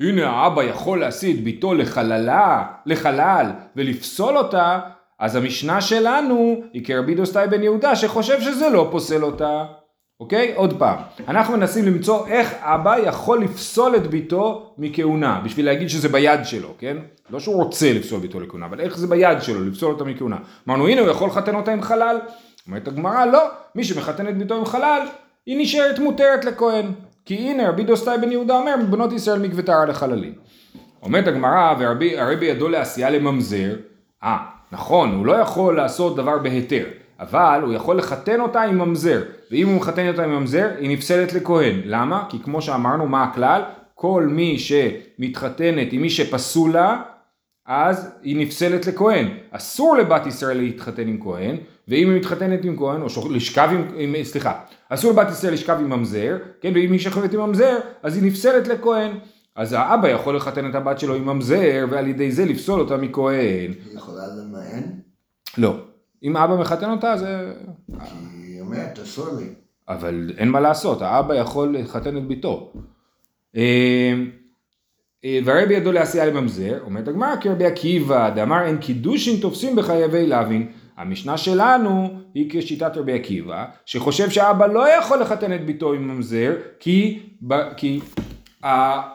הנה 0.00 0.30
האבא 0.30 0.64
יכול 0.64 1.00
להשיא 1.00 1.34
את 1.34 1.40
ביתו 1.40 1.74
לחללה, 1.74 2.64
לחלל, 2.86 3.46
ולפסול 3.76 4.38
אותה, 4.38 4.80
אז 5.18 5.36
המשנה 5.36 5.80
שלנו 5.80 6.60
היא 6.72 6.84
כרבי 6.84 7.14
דוסטאי 7.14 7.46
בן 7.46 7.62
יהודה 7.62 7.96
שחושב 7.96 8.40
שזה 8.40 8.68
לא 8.68 8.88
פוסל 8.90 9.24
אותה. 9.24 9.64
אוקיי? 10.20 10.52
עוד 10.54 10.78
פעם. 10.78 10.96
אנחנו 11.28 11.56
מנסים 11.56 11.84
למצוא 11.84 12.26
איך 12.26 12.54
אבא 12.60 12.98
יכול 12.98 13.42
לפסול 13.42 13.96
את 13.96 14.06
בתו 14.06 14.74
מכהונה, 14.78 15.40
בשביל 15.44 15.66
להגיד 15.66 15.88
שזה 15.88 16.08
ביד 16.08 16.40
שלו, 16.44 16.68
כן? 16.78 16.96
לא 17.30 17.40
שהוא 17.40 17.56
רוצה 17.56 17.92
לפסול 17.92 18.20
בתו 18.20 18.40
לכהונה, 18.40 18.66
אבל 18.66 18.80
איך 18.80 18.98
זה 18.98 19.06
ביד 19.06 19.42
שלו, 19.42 19.64
לפסול 19.64 19.92
אותה 19.92 20.04
מכהונה. 20.04 20.36
אמרנו, 20.68 20.88
הנה 20.88 21.00
הוא 21.00 21.10
יכול 21.10 21.28
לחתן 21.28 21.54
אותה 21.54 21.72
עם 21.72 21.82
חלל. 21.82 22.18
אומרת 22.66 22.88
הגמרא, 22.88 23.24
לא, 23.24 23.48
מי 23.74 23.84
שמחתן 23.84 24.28
את 24.28 24.38
בתו 24.38 24.56
עם 24.56 24.64
חלל, 24.64 25.06
היא 25.46 25.56
נשארת 25.60 25.98
מותרת 25.98 26.44
לכהן. 26.44 26.86
כי 27.24 27.34
הנה 27.34 27.68
רבי 27.68 27.84
דוסטאי 27.84 28.18
בן 28.18 28.32
יהודה 28.32 28.58
אומר, 28.58 28.76
מבנות 28.76 29.12
ישראל 29.12 29.38
מקווה 29.38 29.62
טהרה 29.62 29.84
לחללים. 29.84 30.32
אומרת 31.02 31.26
הגמרא, 31.26 31.74
והרי 31.78 32.36
בידו 32.36 32.68
לעשייה 32.68 33.10
לממזר, 33.10 33.76
אה, 34.24 34.36
נכון, 34.72 35.14
הוא 35.14 35.26
לא 35.26 35.32
יכול 35.32 35.76
לעשות 35.76 36.16
דבר 36.16 36.38
בהיתר, 36.38 36.84
אבל 37.20 37.60
הוא 37.62 37.72
יכול 37.72 37.98
לחתן 37.98 38.40
אותה 38.40 38.62
עם 38.62 38.78
ממזר, 38.78 39.22
ואם 39.50 39.68
הוא 39.68 39.76
מחתן 39.76 40.08
אותה 40.08 40.24
עם 40.24 40.30
ממזר, 40.30 40.68
היא 40.78 40.90
נפסלת 40.90 41.32
לכהן. 41.32 41.80
למה? 41.84 42.24
כי 42.28 42.38
כמו 42.42 42.62
שאמרנו, 42.62 43.06
מה 43.06 43.24
הכלל? 43.24 43.62
כל 43.94 44.26
מי 44.30 44.58
שמתחתנת 44.58 45.92
עם 45.92 46.02
מי 46.02 46.10
שפסול 46.10 46.72
לה, 46.72 47.02
אז 47.66 48.10
היא 48.22 48.36
נפסלת 48.36 48.86
לכהן. 48.86 49.28
אסור 49.50 49.96
לבת 49.96 50.26
ישראל 50.26 50.56
להתחתן 50.56 51.08
עם 51.08 51.20
כהן, 51.22 51.56
ואם 51.88 52.08
היא 52.08 52.16
מתחתנת 52.16 52.64
עם 52.64 52.76
כהן, 52.76 53.02
או 53.02 53.06
לשכב 53.30 53.68
עם, 53.72 53.84
עם 53.96 54.24
סליחה, 54.24 54.60
אסור 54.88 55.12
לבת 55.12 55.30
ישראל 55.30 55.52
לשכב 55.52 55.76
עם 55.80 55.90
ממזר, 55.90 56.36
כן, 56.60 56.72
ואם 56.74 56.92
היא 56.92 57.00
שכבת 57.00 57.34
עם 57.34 57.40
ממזר, 57.40 57.78
אז 58.02 58.16
היא 58.16 58.24
נפסלת 58.24 58.68
לכהן. 58.68 59.10
אז 59.56 59.72
האבא 59.72 60.08
יכול 60.08 60.36
לחתן 60.36 60.70
את 60.70 60.74
הבת 60.74 60.98
שלו 60.98 61.14
עם 61.14 61.26
ממזר, 61.26 61.86
ועל 61.90 62.06
ידי 62.06 62.32
זה 62.32 62.44
לפסול 62.44 62.80
אותה 62.80 62.96
מכהן. 62.96 63.72
היא 63.90 63.96
יכולה 63.96 64.22
למען? 64.26 64.82
לא. 65.58 65.76
אם 66.22 66.36
אבא 66.36 66.56
מחתן 66.56 66.90
אותה, 66.90 67.16
זה... 67.16 67.52
כי 67.86 68.14
היא 68.42 68.60
אומרת, 68.60 68.98
אסור 68.98 69.26
לי. 69.38 69.46
אבל 69.88 70.32
אין 70.38 70.48
מה 70.48 70.60
לעשות, 70.60 71.02
האבא 71.02 71.34
יכול 71.34 71.76
לחתן 71.78 72.16
את 72.16 72.26
ביתו. 72.26 72.72
והרי 75.24 75.66
בידו 75.66 75.92
לעשייה 75.92 76.26
לממזר, 76.26 76.78
אומרת 76.84 77.08
הגמרא 77.08 77.36
כרבי 77.40 77.64
עקיבא, 77.64 78.30
דאמר 78.30 78.64
אין 78.66 78.78
קידושין 78.78 79.40
תופסים 79.40 79.76
בחייבי 79.76 80.26
להבין. 80.26 80.68
המשנה 80.96 81.36
שלנו 81.36 82.10
היא 82.34 82.50
כשיטת 82.50 82.96
רבי 82.96 83.12
עקיבא, 83.12 83.64
שחושב 83.86 84.30
שאבא 84.30 84.66
לא 84.66 84.88
יכול 84.98 85.20
לחתן 85.20 85.52
את 85.54 85.66
ביתו 85.66 85.92
עם 85.92 86.08
ממזר, 86.08 86.52
כי, 86.80 87.20
כי 87.76 88.00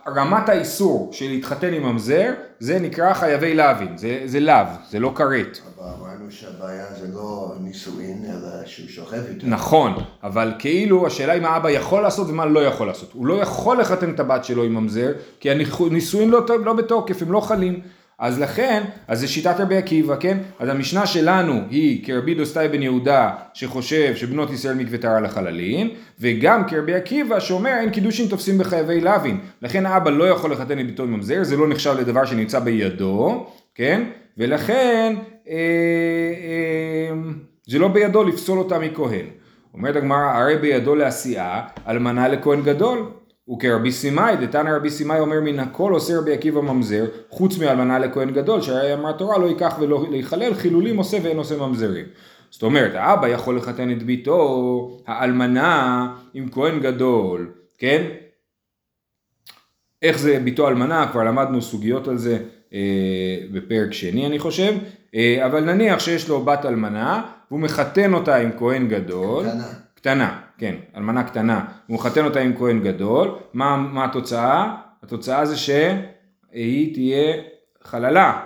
רמת 0.08 0.50
האיסור 0.50 1.10
של 1.14 1.26
להתחתן 1.30 1.74
עם 1.74 1.84
ממזר, 1.84 2.34
זה 2.60 2.80
נקרא 2.80 3.14
חייבי 3.14 3.54
להבין, 3.56 3.98
זה, 3.98 4.22
זה 4.26 4.40
לאו, 4.40 4.66
זה 4.90 5.00
לא 5.00 5.14
כרת. 5.16 5.60
אבל 5.78 6.11
שהבעיה 6.32 6.86
זה 7.00 7.08
לא 7.14 7.54
נישואין, 7.60 8.26
אלא 8.26 8.66
שהוא 8.66 8.90
שוכב 8.90 9.22
איתו. 9.30 9.48
נכון, 9.48 9.94
אבל 10.24 10.54
כאילו 10.60 11.08
השאלה 11.08 11.34
אם 11.34 11.46
האבא 11.46 11.70
יכול 11.70 12.02
לעשות 12.02 12.30
ומה 12.30 12.46
לא 12.46 12.60
יכול 12.60 12.88
לעשות. 12.88 13.10
הוא 13.14 13.26
לא 13.26 13.34
יכול 13.34 13.80
לחתן 13.80 14.10
את 14.10 14.20
הבת 14.20 14.44
שלו 14.46 14.64
עם 14.64 14.74
ממזר, 14.74 15.12
כי 15.40 15.50
הנישואין 15.52 16.30
לא, 16.30 16.46
לא 16.66 16.74
בתוקף, 16.74 17.22
הם 17.22 17.32
לא 17.32 17.40
חלים. 17.40 17.82
אז 18.22 18.40
לכן, 18.40 18.84
אז 19.08 19.20
זה 19.20 19.28
שיטת 19.28 19.56
רבי 19.60 19.78
עקיבא, 19.78 20.16
כן? 20.20 20.38
אז 20.60 20.70
המשנה 20.70 21.06
שלנו 21.06 21.62
היא 21.70 22.06
כרבי 22.06 22.36
דוסטאי 22.36 22.68
בן 22.68 22.82
יהודה 22.82 23.32
שחושב 23.54 24.16
שבנות 24.16 24.52
ישראל 24.52 24.76
מקווה 24.76 24.98
טהרה 24.98 25.20
לחללים, 25.20 25.90
וגם 26.20 26.68
כרבי 26.68 26.94
עקיבא 26.94 27.40
שאומר 27.40 27.74
אין 27.80 27.90
קידושין 27.90 28.28
תופסים 28.28 28.58
בחייבי 28.58 29.02
לוין. 29.02 29.38
לכן 29.62 29.86
האבא 29.86 30.10
לא 30.10 30.24
יכול 30.24 30.52
לחתן 30.52 30.80
את 30.80 30.86
ביתו 30.86 31.04
עם 31.04 31.14
ממזר, 31.14 31.44
זה 31.44 31.58
לא 31.58 31.68
נחשב 31.68 31.96
לדבר 32.00 32.26
שנמצא 32.26 32.60
בידו, 32.60 33.48
כן? 33.76 34.04
ולכן 34.38 35.16
זה 37.68 37.80
לא 37.80 37.88
בידו 37.88 38.24
לפסול 38.24 38.60
אותה 38.60 38.80
מכהן. 38.80 39.26
אומרת 39.74 39.96
הגמרא, 39.96 40.18
הרי 40.18 40.58
בידו 40.58 40.96
לעשייה 40.96 41.62
אלמנה 41.88 42.28
לכהן 42.28 42.62
גדול. 42.62 43.12
וכרבי 43.54 43.92
סימאי, 43.92 44.36
דתנא 44.36 44.70
רבי 44.70 44.90
סימאי 44.90 45.20
אומר 45.20 45.42
מן 45.42 45.60
הכל 45.60 45.92
עושה 45.94 46.18
רבי 46.18 46.34
עקיבא 46.34 46.62
ממזר, 46.62 47.06
חוץ 47.30 47.58
מאלמנה 47.58 48.00
לכהן 48.00 48.32
גדול, 48.32 48.62
שהרי 48.62 48.94
אמר 48.94 49.12
תורה 49.12 49.38
לא 49.38 49.46
ייקח 49.46 49.78
ולא 49.80 50.06
יחלל, 50.14 50.54
חילולים 50.54 50.98
עושה 50.98 51.18
ואין 51.24 51.38
עושה 51.38 51.58
ממזרים. 51.58 52.06
זאת 52.50 52.64
אומרת, 52.64 52.92
האבא 52.96 53.28
יכול 53.28 53.58
לחתן 53.58 53.92
את 53.92 54.04
ביתו, 54.04 54.98
האלמנה 55.08 56.08
עם 56.34 56.50
כהן 56.52 56.80
גדול, 56.80 57.52
כן? 57.78 58.04
איך 60.02 60.20
זה 60.20 60.40
ביתו 60.44 60.68
אלמנה, 60.68 61.08
כבר 61.12 61.24
למדנו 61.24 61.62
סוגיות 61.62 62.08
על 62.08 62.18
זה 62.18 62.34
אה, 62.34 62.44
בפרק 63.52 63.94
שני 63.94 64.28
אני 64.28 64.40
חושב, 64.40 64.74
אה, 65.16 65.46
אבל 65.46 65.74
נניח 65.74 66.00
שיש 66.00 66.30
לו 66.30 66.46
בת 66.46 66.66
אלמנה, 66.66 67.22
והוא 67.52 67.60
מחתן 67.60 68.14
אותה 68.14 68.36
עם 68.36 68.50
כהן 68.58 68.88
גדול. 68.88 69.46
קטנה. 69.46 69.68
קטנה, 69.96 70.40
כן, 70.58 70.76
אלמנה 70.96 71.24
קטנה, 71.24 71.66
הוא 71.88 71.96
מחתן 71.96 72.26
אותה 72.26 72.40
עם 72.40 72.58
כהן 72.58 72.80
גדול, 72.84 73.36
מה, 73.54 73.78
מה 73.78 74.06
התוצאה? 74.06 74.76
התוצאה 75.04 75.46
זה 75.46 75.58
שהיא 75.58 76.94
תהיה 76.94 77.34
חללה, 77.84 78.42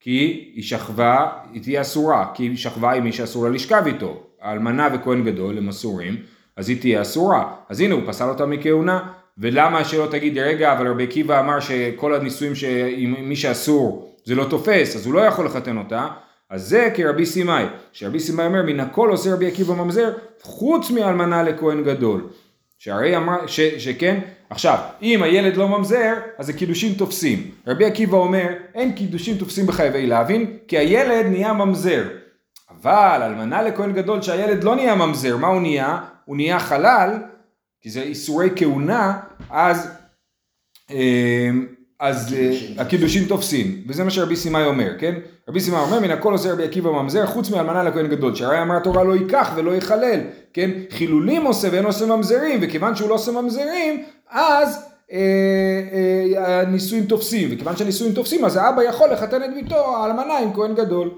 כי 0.00 0.50
היא 0.54 0.62
שכבה, 0.62 1.28
היא 1.52 1.62
תהיה 1.62 1.80
אסורה, 1.80 2.30
כי 2.34 2.42
היא 2.42 2.56
שכבה 2.56 2.92
עם 2.92 3.04
מי 3.04 3.12
שאסור 3.12 3.44
לה 3.44 3.50
לשכב 3.50 3.82
איתו, 3.86 4.22
האלמנה 4.40 4.88
וכהן 4.94 5.24
גדול 5.24 5.58
הם 5.58 5.68
אסורים, 5.68 6.16
אז 6.56 6.68
היא 6.68 6.80
תהיה 6.80 7.02
אסורה, 7.02 7.54
אז 7.68 7.80
הנה 7.80 7.94
הוא 7.94 8.02
פסל 8.06 8.28
אותה 8.28 8.46
מכהונה, 8.46 9.12
ולמה 9.40 9.84
שלא 9.84 10.06
תגיד 10.10 10.38
רגע 10.38 10.72
אבל 10.72 10.88
רבי 10.88 11.04
עקיבא 11.04 11.40
אמר 11.40 11.60
שכל 11.60 12.14
הנישואים 12.14 12.52
עם 12.96 13.14
מי 13.28 13.36
שאסור 13.36 14.16
זה 14.24 14.34
לא 14.34 14.44
תופס 14.44 14.96
אז 14.96 15.06
הוא 15.06 15.14
לא 15.14 15.20
יכול 15.20 15.46
לחתן 15.46 15.76
אותה 15.76 16.08
אז 16.50 16.68
זה 16.68 16.90
כרבי 16.94 17.26
סימאי, 17.26 17.64
שרבי 17.92 18.20
סימאי 18.20 18.46
אומר 18.46 18.62
מן 18.62 18.80
הכל 18.80 19.08
עושה 19.10 19.34
רבי 19.34 19.46
עקיבא 19.46 19.74
ממזר 19.74 20.12
חוץ 20.42 20.90
מאלמנה 20.90 21.42
לכהן 21.42 21.84
גדול. 21.84 22.26
שהרי 22.78 23.16
אמר, 23.16 23.46
ש, 23.46 23.60
שכן, 23.60 24.20
עכשיו, 24.50 24.78
אם 25.02 25.22
הילד 25.22 25.56
לא 25.56 25.68
ממזר, 25.68 26.14
אז 26.38 26.46
זה 26.46 26.52
קידושין 26.52 26.94
תופסים. 26.94 27.50
רבי 27.66 27.84
עקיבא 27.84 28.16
אומר, 28.16 28.46
אין 28.74 28.92
קידושין 28.92 29.36
תופסים 29.36 29.66
בחייבי 29.66 30.06
להבין, 30.06 30.56
כי 30.68 30.78
הילד 30.78 31.26
נהיה 31.26 31.52
ממזר. 31.52 32.02
אבל 32.70 33.22
אלמנה 33.22 33.62
לכהן 33.62 33.92
גדול 33.92 34.22
שהילד 34.22 34.64
לא 34.64 34.74
נהיה 34.74 34.94
ממזר, 34.94 35.36
מה 35.36 35.46
הוא 35.46 35.60
נהיה? 35.60 35.98
הוא 36.24 36.36
נהיה 36.36 36.58
חלל, 36.58 37.18
כי 37.80 37.90
זה 37.90 38.02
איסורי 38.02 38.50
כהונה, 38.56 39.18
אז... 39.50 39.88
אה, 40.90 41.50
אז 42.00 42.34
אה, 42.34 42.82
הקידושין 42.82 43.24
תופסים, 43.24 43.84
וזה 43.88 44.04
מה 44.04 44.10
שרבי 44.10 44.36
סימאי 44.36 44.66
אומר, 44.66 44.98
כן? 44.98 45.14
רבי 45.48 45.60
סימאי 45.60 45.80
אומר, 45.80 46.00
מן 46.00 46.10
הכל 46.10 46.32
עושה 46.32 46.52
רבי 46.52 46.64
עקיבא 46.64 46.90
ממזר, 46.90 47.26
חוץ 47.26 47.50
מאלמנה 47.50 47.82
לכהן 47.82 48.06
גדול, 48.06 48.34
שהרי 48.34 48.62
אמר 48.62 48.76
התורה 48.76 49.04
לא 49.04 49.12
ייקח 49.12 49.52
ולא 49.56 49.76
יחלל, 49.76 50.20
כן? 50.52 50.70
חילולים 50.90 51.44
עושה 51.44 51.68
ואין 51.72 51.84
עושה 51.84 52.06
ממזרים, 52.06 52.58
וכיוון 52.62 52.96
שהוא 52.96 53.08
לא 53.08 53.14
עושה 53.14 53.32
ממזרים, 53.32 54.04
אז 54.30 54.84
אה, 55.12 55.18
אה, 56.36 56.60
הנישואים 56.60 57.04
תופסים, 57.04 57.48
וכיוון 57.52 57.76
שהנישואים 57.76 58.12
תופסים, 58.12 58.44
אז 58.44 58.56
האבא 58.56 58.82
יכול 58.82 59.12
לחתן 59.12 59.44
את 59.44 59.50
ביתו, 59.54 59.96
האלמנה 59.96 60.38
עם 60.38 60.52
כהן 60.52 60.74
גדול. 60.74 61.10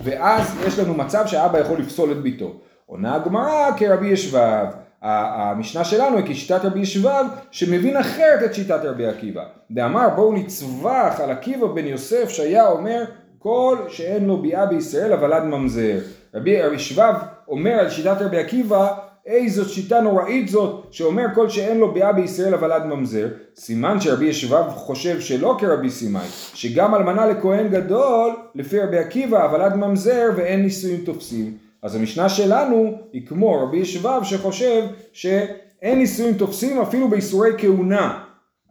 ואז 0.00 0.54
יש 0.66 0.78
לנו 0.78 0.94
מצב 0.94 1.26
שהאבא 1.26 1.58
יכול 1.58 1.78
לפסול 1.78 2.12
את 2.12 2.22
ביתו. 2.22 2.60
עונה 2.86 3.14
הגמרא 3.14 3.70
כרבי 3.76 4.06
ישבב. 4.06 4.66
המשנה 5.02 5.84
שלנו 5.84 6.16
היא 6.16 6.24
כשיטת 6.28 6.64
רבי 6.64 6.80
ישבב 6.80 7.24
שמבין 7.50 7.96
אחרת 7.96 8.42
את 8.44 8.54
שיטת 8.54 8.80
רבי 8.84 9.06
עקיבא. 9.06 9.44
דאמר 9.70 10.08
בואו 10.16 10.32
נצווח 10.32 11.20
על 11.20 11.30
עקיבא 11.30 11.66
בן 11.66 11.86
יוסף 11.86 12.28
שהיה 12.28 12.68
אומר 12.68 13.04
כל 13.38 13.78
שאין 13.88 14.24
לו 14.24 14.42
ביאה 14.42 14.66
בישראל 14.66 15.32
עד 15.32 15.44
ממזר. 15.44 15.98
רבי 16.34 16.50
ישבב 16.50 17.14
אומר 17.48 17.72
על 17.72 17.90
שיטת 17.90 18.16
רבי 18.20 18.38
עקיבא 18.38 18.94
איזו 19.28 19.68
שיטה 19.68 20.00
נוראית 20.00 20.48
זאת 20.48 20.86
שאומר 20.90 21.24
כל 21.34 21.48
שאין 21.48 21.78
לו 21.78 21.92
ביאה 21.92 22.12
בישראל 22.12 22.54
עד 22.54 22.86
ממזר 22.86 23.28
סימן 23.56 24.00
שרבי 24.00 24.26
ישבב 24.26 24.64
חושב 24.68 25.20
שלא 25.20 25.56
כרבי 25.58 25.90
סימאי 25.90 26.26
שגם 26.54 26.94
אלמנה 26.94 27.26
לכהן 27.26 27.68
גדול 27.68 28.30
לפי 28.54 28.80
רבי 28.80 28.98
עקיבא 28.98 29.64
עד 29.64 29.76
ממזר 29.76 30.30
ואין 30.36 30.62
נישואים 30.62 31.00
תופסים 31.04 31.67
אז 31.82 31.94
המשנה 31.94 32.28
שלנו 32.28 32.98
היא 33.12 33.26
כמו 33.26 33.62
רבי 33.62 33.76
ישבב 33.76 34.20
שחושב 34.24 34.82
שאין 35.12 35.98
נישואים 35.98 36.34
תופסים 36.34 36.80
אפילו 36.80 37.08
באיסורי 37.08 37.50
כהונה, 37.58 38.24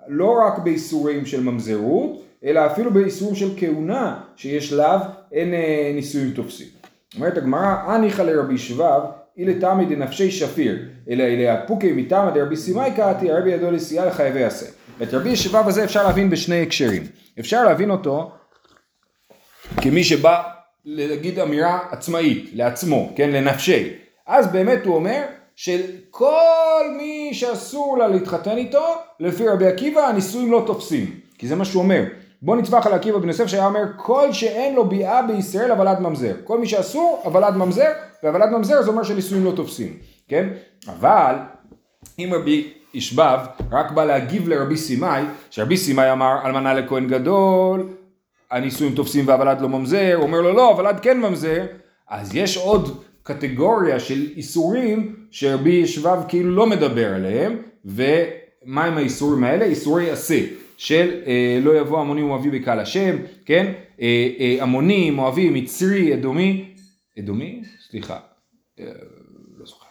לא 0.07 0.35
רק 0.45 0.59
באיסורים 0.59 1.25
של 1.25 1.43
ממזרות, 1.43 2.23
אלא 2.43 2.65
אפילו 2.65 2.93
באיסורים 2.93 3.35
של 3.35 3.49
כהונה 3.57 4.19
שיש 4.35 4.73
לאו 4.73 4.99
אין 5.31 5.53
אה, 5.53 5.91
נישואים 5.95 6.31
תופסים. 6.31 6.67
אומרת 7.15 7.37
הגמרא, 7.37 7.75
הניחא 7.87 8.21
לרבי 8.21 8.57
שבב, 8.57 9.01
אילה 9.37 9.59
תמי 9.59 9.85
דנפשי 9.85 10.31
שפיר, 10.31 10.79
אלא 11.09 11.23
אלה 11.23 11.53
הפוקי 11.53 11.91
מתמא 11.91 12.29
דרבי 12.29 12.55
סימאי 12.55 12.91
קראתי, 12.95 13.31
הרבי 13.31 13.51
ידו 13.51 13.71
לסיעה 13.71 14.05
לחייבי 14.05 14.43
עשה. 14.43 14.65
את 15.03 15.13
רבי 15.13 15.35
שבב 15.35 15.67
הזה 15.67 15.83
אפשר 15.83 16.03
להבין 16.03 16.29
בשני 16.29 16.61
הקשרים. 16.61 17.03
אפשר 17.39 17.63
להבין 17.63 17.91
אותו 17.91 18.31
כמי 19.81 20.03
שבא 20.03 20.43
להגיד 20.87 21.39
אמירה 21.39 21.79
עצמאית, 21.91 22.49
לעצמו, 22.53 23.11
כן, 23.15 23.29
לנפשי. 23.29 23.89
אז 24.27 24.47
באמת 24.47 24.85
הוא 24.85 24.95
אומר 24.95 25.21
שכל 25.55 26.83
מי 26.97 27.29
שאסור 27.33 27.97
לה 27.97 28.07
להתחתן 28.07 28.57
איתו, 28.57 28.85
לפי 29.19 29.47
רבי 29.47 29.67
עקיבא 29.67 30.01
הנישואים 30.07 30.51
לא 30.51 30.63
תופסים. 30.65 31.19
כי 31.37 31.47
זה 31.47 31.55
מה 31.55 31.65
שהוא 31.65 31.83
אומר. 31.83 32.03
בוא 32.41 32.55
נטווח 32.55 32.87
על 32.87 32.93
עקיבא 32.93 33.17
בן 33.17 33.27
יוסף 33.27 33.47
שהיה 33.47 33.65
אומר 33.65 33.83
כל 33.95 34.33
שאין 34.33 34.75
לו 34.75 34.85
ביאה 34.85 35.21
בישראל 35.21 35.71
אבל 35.71 35.87
עד 35.87 36.01
ממזר. 36.01 36.33
כל 36.43 36.59
מי 36.59 36.67
שאסור 36.67 37.23
אבל 37.25 37.43
עד 37.43 37.57
ממזר, 37.57 37.91
והבל 38.23 38.41
עד 38.41 38.49
ממזר 38.49 38.81
זה 38.81 38.89
אומר 38.89 39.03
שנישואים 39.03 39.45
לא 39.45 39.51
תופסים. 39.55 39.93
כן? 40.27 40.49
אבל 40.87 41.35
אם 42.19 42.29
רבי 42.33 42.73
ישבב 42.93 43.39
רק 43.71 43.91
בא 43.91 44.05
להגיב 44.05 44.47
לרבי 44.47 44.77
סימאי, 44.77 45.23
שרבי 45.49 45.77
סימאי 45.77 46.11
אמר 46.11 46.37
אלמנה 46.45 46.73
לכהן 46.73 47.07
גדול, 47.07 47.89
הנישואים 48.51 48.95
תופסים 48.95 49.27
והוולד 49.27 49.61
לא 49.61 49.69
ממזר, 49.69 50.15
הוא 50.15 50.23
אומר 50.23 50.41
לו 50.41 50.53
לא, 50.53 50.69
הוולד 50.69 50.99
כן 50.99 51.19
ממזר, 51.19 51.65
אז 52.09 52.35
יש 52.35 52.57
עוד 52.57 53.03
קטגוריה 53.23 53.99
של 53.99 54.27
איסורים 54.35 55.15
שרבי 55.31 55.69
ישבב 55.69 56.19
כאילו 56.27 56.55
לא 56.55 56.67
מדבר 56.67 57.13
עליהם, 57.13 57.57
ומה 57.85 58.85
הם 58.85 58.97
האיסורים 58.97 59.43
האלה? 59.43 59.65
איסורי 59.65 60.11
עשה. 60.11 60.39
של 60.77 61.21
אה, 61.27 61.59
לא 61.61 61.79
יבוא 61.79 61.99
עמוני 61.99 62.21
ומואבי 62.21 62.49
בקהל 62.49 62.79
השם, 62.79 63.15
כן? 63.45 63.73
אה, 64.01 64.29
אה, 64.39 64.57
עמוני, 64.61 65.11
מואבי, 65.11 65.49
מצרי, 65.49 66.13
אדומי, 66.13 66.65
אדומי? 67.19 67.61
סליחה, 67.89 68.19
אה, 68.79 68.85
לא 69.59 69.65
זוכר. 69.65 69.85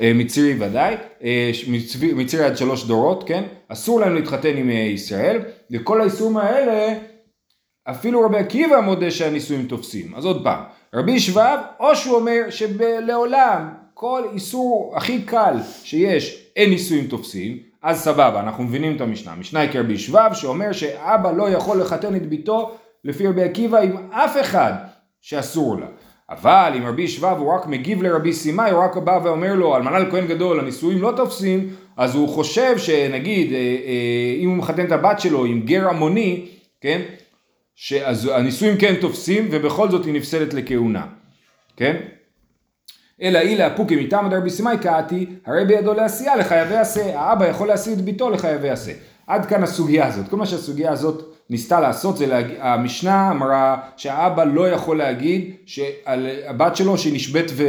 אה, 0.00 0.12
מצרי 0.14 0.54
ודאי, 0.60 0.94
אה, 1.24 1.50
מצרי, 1.68 2.12
מצרי 2.12 2.44
עד 2.44 2.56
שלוש 2.56 2.84
דורות, 2.84 3.28
כן? 3.28 3.44
אסור 3.68 4.00
להם 4.00 4.14
להתחתן 4.14 4.56
עם 4.56 4.70
אה, 4.70 4.74
ישראל, 4.74 5.38
וכל 5.70 6.00
האיסורים 6.00 6.36
האלה, 6.36 6.98
אפילו 7.90 8.20
רבי 8.20 8.36
עקיבא 8.36 8.80
מודה 8.80 9.10
שהנישואים 9.10 9.66
תופסים. 9.66 10.14
אז 10.16 10.24
עוד 10.24 10.44
פעם, 10.44 10.62
רבי 10.94 11.20
שבב, 11.20 11.58
או 11.80 11.96
שהוא 11.96 12.16
אומר 12.16 12.42
שלעולם 12.50 13.68
כל 13.94 14.22
איסור 14.34 14.92
הכי 14.96 15.22
קל 15.22 15.56
שיש, 15.82 16.50
אין 16.56 16.70
נישואים 16.70 17.06
תופסים, 17.06 17.58
אז 17.82 18.00
סבבה, 18.00 18.40
אנחנו 18.40 18.64
מבינים 18.64 18.96
את 18.96 19.00
המשנה. 19.00 19.32
המשנה 19.32 19.60
היא 19.60 19.70
כרבי 19.70 19.98
שבב, 19.98 20.30
שאומר 20.32 20.72
שאבא 20.72 21.32
לא 21.32 21.50
יכול 21.50 21.80
לחתן 21.80 22.16
את 22.16 22.26
ביתו 22.26 22.70
לפי 23.04 23.26
רבי 23.26 23.42
עקיבא 23.42 23.78
עם 23.78 23.96
אף 24.10 24.36
אחד 24.40 24.72
שאסור 25.20 25.80
לה. 25.80 25.86
אבל 26.30 26.72
אם 26.76 26.86
רבי 26.86 27.08
שבב 27.08 27.36
הוא 27.38 27.54
רק 27.54 27.66
מגיב 27.66 28.02
לרבי 28.02 28.32
סימאי, 28.32 28.70
הוא 28.70 28.84
רק 28.84 28.96
בא 28.96 29.20
ואומר 29.24 29.54
לו, 29.54 29.76
אלמנה 29.76 29.98
לכהן 29.98 30.26
גדול, 30.26 30.60
הנישואים 30.60 31.02
לא 31.02 31.12
תופסים, 31.16 31.68
אז 31.96 32.14
הוא 32.14 32.28
חושב 32.28 32.78
שנגיד, 32.78 33.52
אה, 33.52 33.58
אה, 33.58 34.36
אם 34.38 34.48
הוא 34.48 34.56
מחתן 34.56 34.86
את 34.86 34.92
הבת 34.92 35.20
שלו 35.20 35.44
עם 35.44 35.60
גר 35.60 35.88
המוני, 35.88 36.46
כן? 36.80 37.02
שאז 37.80 38.30
הנישואים 38.34 38.76
כן 38.76 38.94
תופסים, 39.00 39.48
ובכל 39.50 39.90
זאת 39.90 40.04
היא 40.04 40.14
נפסלת 40.14 40.54
לכהונה, 40.54 41.06
כן? 41.76 41.96
אלא 43.22 43.38
אילא 43.38 43.62
הפוקי 43.62 43.96
מטעם 43.96 44.30
דרבי 44.30 44.50
סימאי 44.50 44.78
קאתי, 44.78 45.26
הרי 45.46 45.64
בידו 45.64 45.94
לעשייה 45.94 46.36
לחייבי 46.36 46.76
עשה, 46.76 47.20
האבא 47.20 47.46
יכול 47.46 47.68
להשיא 47.68 47.92
את 47.92 48.00
ביתו 48.00 48.30
לחייבי 48.30 48.70
עשה. 48.70 48.92
עד 49.26 49.46
כאן 49.46 49.62
הסוגיה 49.62 50.06
הזאת. 50.06 50.28
כל 50.28 50.36
מה 50.36 50.46
שהסוגיה 50.46 50.92
הזאת 50.92 51.34
ניסתה 51.50 51.80
לעשות 51.80 52.16
זה, 52.16 52.26
להג... 52.26 52.46
המשנה 52.60 53.30
אמרה 53.30 53.76
שהאבא 53.96 54.44
לא 54.44 54.68
יכול 54.68 54.98
להגיד 54.98 55.54
שעל 55.66 56.26
הבת 56.46 56.76
שלו 56.76 56.98
שהיא 56.98 57.14
נשבית 57.14 57.50
ו... 57.54 57.64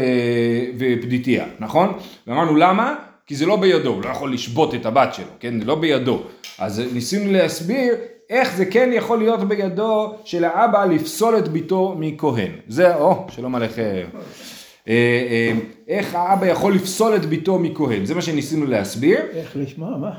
ופדיתיה, 0.78 1.46
נכון? 1.60 1.98
ואמרנו 2.28 2.56
למה? 2.56 2.96
כי 3.26 3.36
זה 3.36 3.46
לא 3.46 3.56
בידו, 3.56 3.90
הוא 3.90 4.04
לא 4.04 4.10
יכול 4.10 4.34
לשבות 4.34 4.76
את 4.76 4.86
הבת 4.86 5.14
שלו, 5.14 5.32
כן? 5.40 5.60
זה 5.60 5.66
לא 5.66 5.76
בידו. 5.76 6.24
אז 6.60 6.82
ניסינו 6.94 7.32
להסביר 7.32 7.96
איך 8.30 8.56
זה 8.56 8.66
כן 8.66 8.90
יכול 8.94 9.18
להיות 9.18 9.48
בידו 9.48 10.14
של 10.26 10.44
האבא 10.44 10.86
לפסול 10.86 11.38
את 11.38 11.48
ביתו 11.48 11.96
מכהן. 12.00 12.52
זה, 12.68 12.96
או, 12.96 13.26
שלום 13.30 13.56
עליכם. 13.56 14.06
אה, 14.88 14.94
אה, 14.94 15.52
איך 15.88 16.16
האבא 16.16 16.48
יכול 16.48 16.74
לפסול 16.76 17.16
את 17.16 17.26
ביתו 17.26 17.60
מכהן, 17.60 18.06
זה 18.06 18.16
מה 18.16 18.22
שניסינו 18.22 18.66
להסביר. 18.66 19.20
איך 19.34 19.52
לשמוע? 19.56 19.98
מה? 19.98 20.12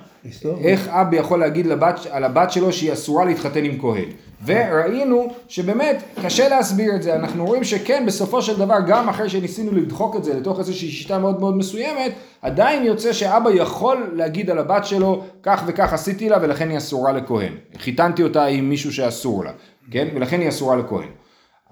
איך 0.61 0.89
אבא 0.89 1.17
יכול 1.17 1.41
להגיד 1.41 1.67
לבת, 1.67 2.07
על 2.11 2.25
הבת 2.25 2.53
שלו 2.53 2.73
שהיא 2.73 2.93
אסורה 2.93 3.25
להתחתן 3.25 3.65
עם 3.65 3.79
כהן. 3.81 4.09
וראינו 4.45 5.33
שבאמת 5.49 6.03
קשה 6.25 6.49
להסביר 6.49 6.97
את 6.97 7.03
זה, 7.03 7.15
אנחנו 7.15 7.47
רואים 7.47 7.65
שכן 7.65 8.05
בסופו 8.07 8.43
של 8.43 8.59
דבר 8.59 8.77
גם 8.87 9.09
אחרי 9.09 9.29
שניסינו 9.29 9.73
לדחוק 9.73 10.17
את 10.17 10.25
זה 10.25 10.35
לתוך 10.35 10.59
איזושהי 10.59 10.89
שיטה 10.89 11.19
מאוד 11.19 11.41
מאוד 11.41 11.57
מסוימת, 11.57 12.13
עדיין 12.43 12.85
יוצא 12.85 13.13
שאבא 13.13 13.51
יכול 13.51 14.13
להגיד 14.17 14.51
על 14.51 14.59
הבת 14.59 14.85
שלו 14.85 15.25
כך 15.43 15.63
וכך 15.67 15.93
עשיתי 15.93 16.29
לה 16.29 16.39
ולכן 16.43 16.71
היא 16.71 16.79
אסורה 16.79 17.13
לכהן. 17.13 17.53
חיתנתי 17.79 18.23
אותה 18.23 18.45
עם 18.45 18.69
מישהו 18.69 18.93
שאסור 18.93 19.45
לה, 19.45 19.53
כן? 19.91 20.09
ולכן 20.15 20.41
היא 20.41 20.49
אסורה 20.49 20.77
לכהן. 20.77 21.09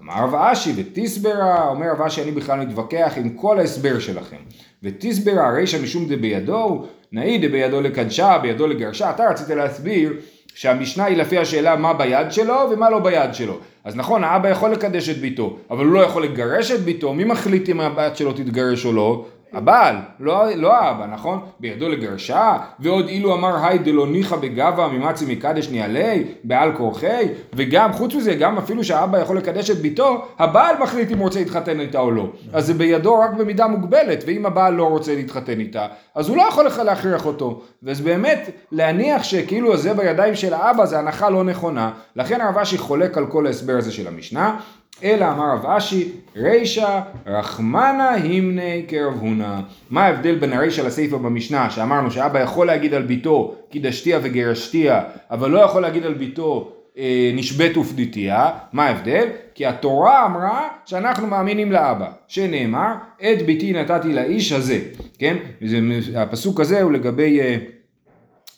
אמר 0.02 0.14
רב 0.14 0.34
אשי 0.34 0.72
ותסברה, 0.76 1.68
אומר 1.68 1.86
רב 1.92 2.02
אשי 2.02 2.22
אני 2.22 2.30
בכלל 2.30 2.60
מתווכח 2.60 3.12
עם 3.16 3.28
כל 3.28 3.58
ההסבר 3.58 3.98
שלכם. 3.98 4.36
ותסברה 4.82 5.50
רישא 5.50 5.82
משום 5.82 6.08
דבידו, 6.08 6.86
נאי 7.12 7.38
דבידו 7.38 7.80
לקדשה, 7.80 8.38
בידו 8.38 8.66
לגרשה, 8.66 9.10
אתה 9.10 9.28
רצית 9.30 9.48
להסביר 9.48 10.12
שהמשנה 10.58 11.04
היא 11.04 11.16
לפי 11.16 11.38
השאלה 11.38 11.76
מה 11.76 11.92
ביד 11.92 12.32
שלו 12.32 12.56
ומה 12.70 12.90
לא 12.90 12.98
ביד 12.98 13.34
שלו. 13.34 13.58
אז 13.84 13.96
נכון, 13.96 14.24
האבא 14.24 14.48
יכול 14.48 14.70
לקדש 14.70 15.08
את 15.08 15.18
ביתו, 15.18 15.56
אבל 15.70 15.84
הוא 15.84 15.92
לא 15.92 16.00
יכול 16.00 16.24
לגרש 16.24 16.70
את 16.70 16.80
ביתו, 16.80 17.14
מי 17.14 17.24
מחליט 17.24 17.68
אם 17.68 17.80
הבת 17.80 18.16
שלו 18.16 18.32
תתגרש 18.32 18.84
או 18.84 18.92
לא? 18.92 19.24
הבעל, 19.52 19.96
לא, 20.20 20.44
לא 20.56 20.76
האבא, 20.76 21.06
נכון? 21.06 21.40
בידו 21.60 21.88
לגרשה, 21.88 22.56
ועוד 22.80 23.08
אילו 23.08 23.34
אמר 23.34 23.66
היי 23.66 23.78
דלא 23.78 24.06
ניחא 24.06 24.36
בגבה 24.36 24.88
ממצי 24.88 25.24
מקדש 25.28 25.68
ניעלי, 25.68 26.24
בעל 26.44 26.72
כורחי, 26.76 27.24
וגם, 27.54 27.92
חוץ 27.92 28.14
מזה, 28.14 28.34
גם 28.34 28.58
אפילו 28.58 28.84
שהאבא 28.84 29.18
יכול 29.18 29.36
לקדש 29.36 29.70
את 29.70 29.76
ביתו, 29.76 30.26
הבעל 30.38 30.76
מחליט 30.80 31.10
אם 31.10 31.18
הוא 31.18 31.24
רוצה 31.24 31.38
להתחתן 31.38 31.80
איתה 31.80 31.98
או 31.98 32.10
לא. 32.10 32.28
אז 32.52 32.66
זה 32.66 32.74
בידו 32.74 33.18
רק 33.18 33.30
במידה 33.34 33.66
מוגבלת, 33.66 34.24
ואם 34.26 34.46
הבעל 34.46 34.74
לא 34.74 34.84
רוצה 34.84 35.14
להתחתן 35.14 35.60
איתה, 35.60 35.86
אז 36.14 36.28
הוא 36.28 36.36
לא 36.36 36.42
יכול 36.42 36.66
לך 36.66 36.78
להכריח 36.78 37.26
אותו. 37.26 37.62
וזה 37.82 38.02
באמת, 38.02 38.50
להניח 38.72 39.22
שכאילו 39.22 39.76
זה 39.76 39.94
בידיים 39.94 40.34
של 40.34 40.54
האבא 40.54 40.86
זה 40.86 40.98
הנחה 40.98 41.30
לא 41.30 41.44
נכונה, 41.44 41.90
לכן 42.16 42.40
הרב 42.40 42.58
אשי 42.58 42.78
חולק 42.78 43.18
על 43.18 43.26
כל 43.26 43.46
ההסבר 43.46 43.76
הזה 43.76 43.92
של 43.92 44.08
המשנה. 44.08 44.56
אלא 45.02 45.24
אמר 45.24 45.52
רב 45.52 45.66
אשי, 45.66 46.08
רישא 46.36 47.00
רחמנה 47.26 48.10
הימני 48.10 48.82
קרב 48.88 49.14
הונא. 49.20 49.60
מה 49.90 50.04
ההבדל 50.04 50.34
בין 50.34 50.52
הרישא 50.52 50.80
לסיפא 50.80 51.16
במשנה, 51.16 51.70
שאמרנו 51.70 52.10
שאבא 52.10 52.40
יכול 52.40 52.66
להגיד 52.66 52.94
על 52.94 53.02
ביתו 53.02 53.54
קידשתיה 53.70 54.18
וגרשתיה, 54.22 55.02
אבל 55.30 55.50
לא 55.50 55.58
יכול 55.58 55.82
להגיד 55.82 56.06
על 56.06 56.14
ביתו 56.14 56.72
אה, 56.98 57.30
נשבית 57.34 57.76
ופדיתיה, 57.76 58.50
מה 58.72 58.86
ההבדל? 58.86 59.26
כי 59.54 59.66
התורה 59.66 60.26
אמרה 60.26 60.68
שאנחנו 60.84 61.26
מאמינים 61.26 61.72
לאבא, 61.72 62.10
שנאמר, 62.28 62.94
את 63.20 63.42
ביתי 63.46 63.72
נתתי 63.72 64.12
לאיש 64.12 64.52
הזה, 64.52 64.78
כן? 65.18 65.36
וזה, 65.62 65.78
הפסוק 66.16 66.60
הזה 66.60 66.82
הוא 66.82 66.92
לגבי... 66.92 67.40
אה, 67.40 67.56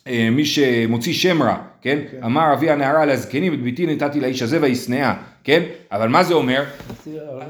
מי 0.07 0.45
שמוציא 0.45 1.13
שם 1.13 1.43
רע, 1.43 1.57
כן? 1.81 1.99
אמר 2.25 2.53
אבי 2.53 2.69
הנערה 2.69 3.05
לזקנים, 3.05 3.53
את 3.53 3.61
ביתי 3.61 3.85
נתתי 3.85 4.19
לאיש 4.19 4.41
הזה 4.41 4.57
וישנאה, 4.61 5.13
כן? 5.43 5.63
אבל 5.91 6.07
מה 6.07 6.23
זה 6.23 6.33
אומר? 6.33 6.63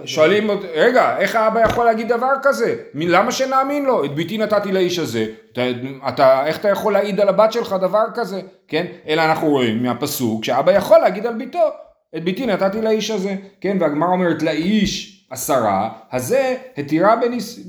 שואלים, 0.05 0.49
רגע, 0.73 1.17
איך 1.17 1.35
האבא 1.35 1.59
יכול 1.61 1.85
להגיד 1.85 2.07
דבר 2.07 2.33
כזה? 2.43 2.75
למה 2.93 3.31
שנאמין 3.31 3.85
לו? 3.85 4.05
את 4.05 4.15
ביתי 4.15 4.37
נתתי 4.37 4.71
לאיש 4.71 4.99
הזה. 4.99 5.25
אתה, 5.51 5.61
אתה, 6.07 6.45
איך 6.45 6.57
אתה 6.57 6.69
יכול 6.69 6.93
להעיד 6.93 7.19
על 7.19 7.29
הבת 7.29 7.51
שלך 7.51 7.75
דבר 7.81 8.03
כזה? 8.13 8.41
כן? 8.67 8.85
אלא 9.07 9.21
אנחנו 9.21 9.47
רואים 9.47 9.83
מהפסוק 9.83 10.43
שאבא 10.43 10.71
יכול 10.71 10.99
להגיד 10.99 11.25
על 11.25 11.33
ביתו, 11.33 11.69
את 12.15 12.23
ביתי 12.23 12.45
נתתי 12.45 12.81
לאיש 12.81 13.11
הזה, 13.11 13.35
כן? 13.61 13.77
והגמרא 13.79 14.09
אומרת 14.09 14.43
לאיש 14.43 15.25
עשרה, 15.29 15.89
הזה 16.11 16.55
התירה 16.77 17.15
בניס... 17.15 17.59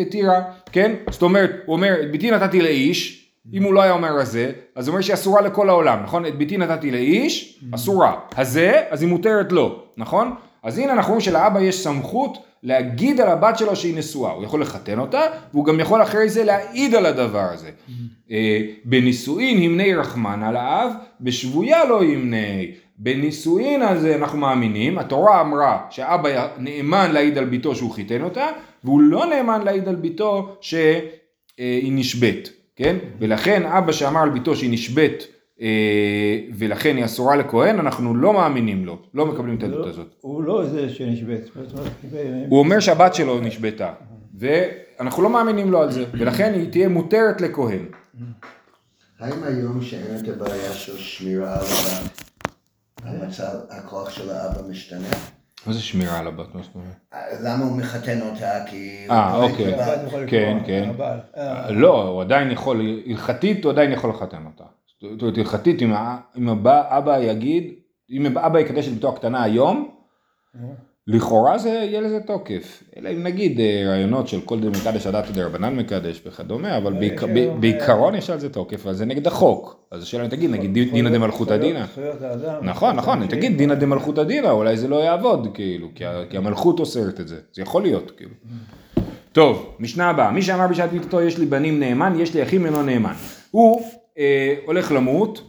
התירה, 0.00 0.40
כן? 0.72 0.92
זאת 1.10 1.22
אומרת, 1.22 1.50
הוא 1.66 1.76
אומר, 1.76 1.94
את 2.02 2.10
ביתי 2.10 2.30
נתתי 2.30 2.60
לאיש, 2.60 3.27
אם 3.52 3.62
הוא 3.62 3.74
לא 3.74 3.82
היה 3.82 3.92
אומר 3.92 4.12
הזה, 4.18 4.52
אז 4.74 4.88
הוא 4.88 4.92
אומר 4.92 5.02
שהיא 5.02 5.14
אסורה 5.14 5.40
לכל 5.40 5.68
העולם, 5.68 6.02
נכון? 6.02 6.26
את 6.26 6.38
ביתי 6.38 6.56
נתתי 6.56 6.90
לאיש, 6.90 7.64
אסורה. 7.74 8.14
הזה, 8.36 8.82
אז 8.90 9.02
היא 9.02 9.08
מותרת 9.10 9.52
לו, 9.52 9.82
נכון? 9.96 10.34
אז 10.62 10.78
הנה 10.78 10.92
אנחנו 10.92 11.08
רואים 11.08 11.20
שלאבא 11.20 11.60
יש 11.60 11.84
סמכות 11.84 12.38
להגיד 12.62 13.20
על 13.20 13.28
הבת 13.28 13.58
שלו 13.58 13.76
שהיא 13.76 13.96
נשואה. 13.96 14.32
הוא 14.32 14.44
יכול 14.44 14.60
לחתן 14.60 14.98
אותה, 14.98 15.20
והוא 15.52 15.64
גם 15.64 15.80
יכול 15.80 16.02
אחרי 16.02 16.28
זה 16.28 16.44
להעיד 16.44 16.94
על 16.94 17.06
הדבר 17.06 17.46
הזה. 17.52 17.70
אה, 18.30 18.60
בנישואין 18.84 19.62
ימני 19.62 19.94
רחמן 19.94 20.42
על 20.42 20.56
האב, 20.56 20.92
בשבויה 21.20 21.84
לא 21.84 22.04
ימני. 22.04 22.72
בנישואין 22.98 23.82
הזה 23.82 24.16
אנחנו 24.16 24.38
מאמינים, 24.38 24.98
התורה 24.98 25.40
אמרה 25.40 25.78
שאבא 25.90 26.48
נאמן 26.58 27.10
להעיד 27.12 27.38
על 27.38 27.44
ביתו 27.44 27.74
שהוא 27.74 27.90
חיתן 27.90 28.22
אותה, 28.22 28.46
והוא 28.84 29.00
לא 29.00 29.26
נאמן 29.26 29.62
להעיד 29.62 29.88
על 29.88 29.94
ביתו 29.94 30.56
שהיא 30.60 31.92
נשבית. 31.92 32.57
כן? 32.78 32.96
ולכן 33.18 33.66
אבא 33.66 33.92
שאמר 33.92 34.20
על 34.20 34.30
ביתו 34.30 34.56
שהיא 34.56 34.70
נשבית 34.72 35.26
אה, 35.60 36.40
ולכן 36.58 36.96
היא 36.96 37.04
אסורה 37.04 37.36
לכהן, 37.36 37.78
אנחנו 37.78 38.16
לא 38.16 38.32
מאמינים 38.32 38.84
לו, 38.84 38.98
לא 39.14 39.26
מקבלים 39.26 39.58
את 39.58 39.62
העדות 39.62 39.86
הזאת. 39.86 40.14
הוא 40.20 40.42
לא 40.42 40.64
זה 40.66 40.88
שנשבית. 40.88 41.50
הוא 42.48 42.58
אומר 42.58 42.80
שהבת 42.80 43.14
שלו 43.14 43.40
נשבתה, 43.40 43.92
ואנחנו 44.38 45.22
לא 45.22 45.30
מאמינים 45.30 45.70
לו 45.70 45.82
על 45.82 45.92
זה, 45.92 46.04
ולכן 46.12 46.52
היא 46.54 46.70
תהיה 46.70 46.88
מותרת 46.88 47.40
לכהן. 47.40 47.86
האם 49.20 49.44
היום 49.44 49.82
שאין 49.82 50.16
את 50.24 50.28
הבעיה 50.28 50.72
של 50.72 50.96
שמירה 50.96 51.54
על 51.54 51.66
הבת, 51.66 52.22
המצב, 53.02 53.58
הכוח 53.70 54.10
של 54.10 54.30
האבא 54.30 54.68
משתנה? 54.70 55.37
מה 55.66 55.72
זה 55.72 55.82
שמירה 55.82 56.18
על 56.18 56.26
הבת? 56.26 56.54
מה 56.54 56.62
זאת 56.62 56.74
אומרת? 56.74 56.96
למה 57.40 57.64
הוא 57.64 57.78
מחתן 57.78 58.20
אותה? 58.20 58.64
כי... 58.66 59.04
הוא 59.08 59.16
אה, 59.16 59.36
אוקיי. 59.36 59.74
כן, 60.26 60.58
כן. 60.66 60.90
אה, 61.36 61.70
לא, 61.70 62.02
הוא 62.02 62.20
עדיין 62.20 62.50
יכול, 62.50 62.80
הלכתית 63.06 63.64
הוא 63.64 63.72
עדיין 63.72 63.92
יכול 63.92 64.10
לחתן 64.10 64.46
אותה. 64.46 64.64
זאת 65.00 65.22
אומרת, 65.22 65.38
הלכתית, 65.38 65.82
אם 66.36 66.48
אבא 66.68 67.18
יגיד, 67.18 67.74
אם 68.10 68.38
אבא 68.38 68.58
יקדש 68.58 68.88
את 68.88 68.92
ביתו 68.92 69.08
הקטנה 69.08 69.42
היום, 69.42 69.90
לכאורה 71.08 71.58
זה 71.58 71.68
יהיה 71.68 72.00
לזה 72.00 72.20
תוקף, 72.20 72.82
אלא 72.96 73.08
אם 73.08 73.22
נגיד 73.22 73.60
אה, 73.60 73.84
רעיונות 73.86 74.28
של 74.28 74.40
כל 74.40 74.60
דמקדש 74.60 75.06
עדת 75.06 75.30
דרבנן 75.30 75.76
מקדש 75.76 76.22
וכדומה, 76.26 76.76
אבל 76.76 76.92
ב- 76.92 77.24
היום, 77.36 77.60
בעיקרון 77.60 78.14
יש 78.14 78.30
על 78.30 78.38
זה 78.40 78.48
תוקף, 78.48 78.86
אז 78.86 78.96
זה 78.96 79.04
נגד 79.04 79.26
החוק. 79.26 79.76
אז 79.90 80.02
השאלה 80.02 80.24
אם 80.24 80.28
תגיד, 80.28 80.50
נגיד 80.50 80.72
דינא 80.72 81.10
דמלכותא 81.10 81.56
דינא. 81.56 81.84
נכון, 82.62 82.96
נכון, 82.96 83.22
אם 83.22 83.28
תגיד 83.28 83.58
דינא 83.58 83.74
דמלכותא 83.74 84.22
דינא, 84.22 84.48
אולי 84.48 84.76
זה 84.76 84.88
לא 84.88 84.96
יעבוד, 84.96 85.48
כאילו, 85.54 85.88
כי 86.30 86.36
המלכות 86.36 86.80
אוסרת 86.80 87.20
את 87.20 87.28
זה, 87.28 87.36
זה 87.52 87.62
יכול 87.62 87.82
להיות, 87.82 88.12
כאילו. 88.16 88.32
טוב, 89.32 89.76
משנה 89.78 90.10
הבאה, 90.10 90.30
מי 90.30 90.42
שאמר 90.42 90.66
בשעת 90.66 90.92
מיתתו 90.92 91.20
יש 91.20 91.38
לי 91.38 91.46
בנים 91.46 91.80
נאמן, 91.80 92.20
יש 92.20 92.34
לי 92.34 92.42
אחים 92.42 92.66
אינו 92.66 92.82
נאמן. 92.82 93.12
הוא 93.50 93.82
אה, 94.18 94.54
הולך 94.66 94.92
למות, 94.92 95.42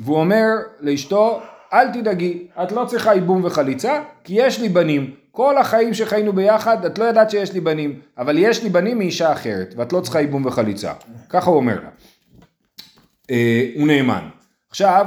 והוא 0.00 0.16
אומר 0.18 0.46
לאשתו, 0.80 1.40
אל 1.72 1.92
תדאגי, 1.92 2.46
את 2.62 2.72
לא 2.72 2.84
צריכה 2.84 3.14
ייבום 3.14 3.44
וחליצה, 3.44 4.02
כי 4.24 4.34
יש 4.36 4.60
לי 4.60 4.68
בנים. 4.68 5.10
כל 5.30 5.58
החיים 5.58 5.94
שחיינו 5.94 6.32
ביחד, 6.32 6.84
את 6.84 6.98
לא 6.98 7.04
ידעת 7.04 7.30
שיש 7.30 7.52
לי 7.52 7.60
בנים, 7.60 8.00
אבל 8.18 8.38
יש 8.38 8.62
לי 8.62 8.68
בנים 8.68 8.98
מאישה 8.98 9.32
אחרת, 9.32 9.74
ואת 9.76 9.92
לא 9.92 10.00
צריכה 10.00 10.20
ייבום 10.20 10.46
וחליצה. 10.46 10.92
ככה 11.28 11.50
הוא 11.50 11.56
אומר 11.56 11.74
לה. 11.82 11.88
אה, 13.30 13.66
הוא 13.74 13.86
נאמן. 13.86 14.28
עכשיו, 14.70 15.06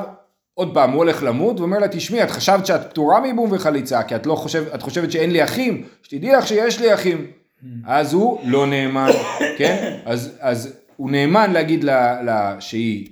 עוד 0.54 0.74
פעם, 0.74 0.92
הוא 0.92 0.98
הולך 0.98 1.24
למות, 1.24 1.60
ואומר 1.60 1.80
לה, 1.80 1.88
תשמעי, 1.88 2.24
את 2.24 2.32
חשבת 2.32 2.66
שאת 2.66 2.90
פטורה 2.90 3.20
מייבום 3.20 3.52
וחליצה, 3.52 4.04
כי 4.04 4.16
את 4.16 4.26
לא 4.26 4.36
חושב, 4.36 4.64
את 4.76 4.82
חושבת 4.82 5.12
שאין 5.12 5.32
לי 5.32 5.44
אחים, 5.44 5.84
שתדעי 6.04 6.32
לך 6.32 6.48
שיש 6.48 6.80
לי 6.80 6.94
אחים. 6.94 7.28
אז 7.86 8.14
הוא 8.14 8.40
לא 8.44 8.68
נאמן, 8.68 9.10
כן? 9.58 9.98
אז, 10.06 10.38
אז 10.40 10.74
הוא 10.98 11.12
נאמן 11.12 11.52
להגיד 11.52 11.84
לה, 11.84 12.22
לה 12.22 12.56
שהיא 12.60 13.10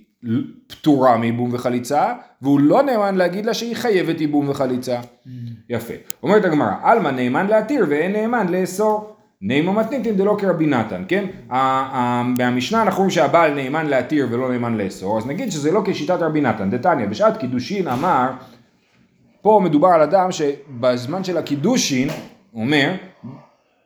פטורה 0.67 1.17
מייבום 1.17 1.49
וחליצה, 1.53 2.13
והוא 2.41 2.59
לא 2.59 2.81
נאמן 2.83 3.15
להגיד 3.15 3.45
לה 3.45 3.53
שהיא 3.53 3.75
חייבת 3.75 4.21
ייבום 4.21 4.49
וחליצה. 4.49 4.99
יפה. 5.69 5.93
אומרת 6.23 6.45
הגמרא, 6.45 6.71
עלמא 6.83 7.09
נאמן 7.09 7.47
להתיר 7.47 7.85
ואין 7.89 8.11
נאמן 8.13 8.47
לאסור. 8.47 9.15
נאמן 9.41 9.73
מתניתין 9.75 10.17
דלא 10.17 10.35
כרבי 10.39 10.65
נתן, 10.65 11.03
כן? 11.07 11.25
ה- 11.49 11.57
ה- 11.57 12.23
מהמשנה 12.37 12.81
אנחנו 12.81 12.97
רואים 12.97 13.09
שהבעל 13.09 13.53
נאמן 13.53 13.85
להתיר 13.85 14.27
ולא 14.31 14.51
נאמן 14.51 14.77
לאסור, 14.77 15.17
אז 15.17 15.25
נגיד 15.27 15.51
שזה 15.51 15.71
לא 15.71 15.81
כשיטת 15.85 16.17
רבי 16.21 16.41
נתן. 16.41 16.69
דתניא, 16.69 17.05
בשעת 17.05 17.37
קידושין 17.37 17.87
אמר, 17.87 18.29
פה 19.41 19.61
מדובר 19.63 19.87
על 19.87 20.01
אדם 20.01 20.31
שבזמן 20.31 21.23
של 21.23 21.37
הקידושין, 21.37 22.09
אומר, 22.55 22.91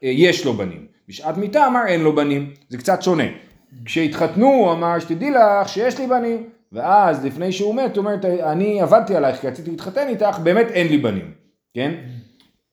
אה, 0.03 0.09
יש 0.13 0.45
לו 0.45 0.53
בנים. 0.53 0.85
בשעת 1.09 1.37
מיתה 1.37 1.67
אמר 1.67 1.81
אין 1.87 2.01
לו 2.01 2.15
בנים, 2.15 2.49
זה 2.69 2.77
קצת 2.77 3.01
שונה. 3.01 3.23
כשהתחתנו 3.85 4.47
הוא 4.47 4.71
אמר 4.71 4.99
שתדעי 4.99 5.31
לך 5.31 5.69
שיש 5.69 5.99
לי 5.99 6.07
בנים, 6.07 6.49
ואז 6.71 7.25
לפני 7.25 7.51
שהוא 7.51 7.75
מת 7.75 7.97
הוא 7.97 8.05
אומר 8.05 8.15
אני 8.51 8.81
עבדתי 8.81 9.15
עלייך 9.15 9.41
כי 9.41 9.47
רציתי 9.47 9.71
להתחתן 9.71 10.07
איתך, 10.07 10.39
באמת 10.43 10.67
אין 10.67 10.87
לי 10.87 10.97
בנים, 10.97 11.31
כן? 11.73 11.91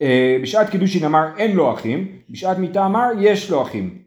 אה, 0.02 0.36
בשעת 0.42 0.70
קידושין 0.70 1.04
אמר 1.04 1.26
אין 1.36 1.56
לו 1.56 1.74
אחים, 1.74 2.08
בשעת 2.30 2.58
מיתה 2.58 2.86
אמר 2.86 3.08
יש 3.18 3.50
לו 3.50 3.62
אחים, 3.62 3.98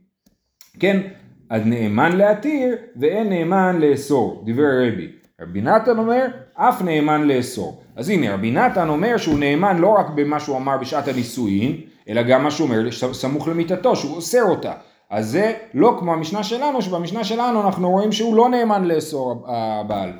כן? 0.79 1.01
אז 1.49 1.61
נאמן 1.65 2.17
להתיר 2.17 2.75
ואין 2.95 3.29
נאמן 3.29 3.77
לאסור, 3.79 4.41
דיבר 4.45 4.87
רבי. 4.87 5.07
רבי 5.41 5.61
נתן 5.61 5.97
אומר 5.97 6.25
אף 6.53 6.81
נאמן 6.81 7.27
לאסור. 7.27 7.83
אז 7.95 8.09
הנה 8.09 8.33
רבי 8.33 8.51
נתן 8.51 8.89
אומר 8.89 9.17
שהוא 9.17 9.39
נאמן 9.39 9.77
לא 9.77 9.87
רק 9.87 10.09
במה 10.15 10.39
שהוא 10.39 10.57
אמר 10.57 10.77
בשעת 10.77 11.07
הנישואין, 11.07 11.81
אלא 12.09 12.21
גם 12.21 12.43
מה 12.43 12.51
שהוא 12.51 12.67
אומר 12.67 12.91
סמוך 12.91 13.47
למיתתו, 13.47 13.95
שהוא 13.95 14.15
אוסר 14.15 14.43
אותה. 14.43 14.73
אז 15.13 15.29
זה 15.29 15.53
לא 15.73 15.95
כמו 15.99 16.13
המשנה 16.13 16.43
שלנו, 16.43 16.81
שבמשנה 16.81 17.23
שלנו 17.23 17.61
אנחנו 17.61 17.89
רואים 17.89 18.11
שהוא 18.11 18.35
לא 18.35 18.49
נאמן 18.49 18.85
לאסור 18.85 19.45
הבעל. 19.47 20.11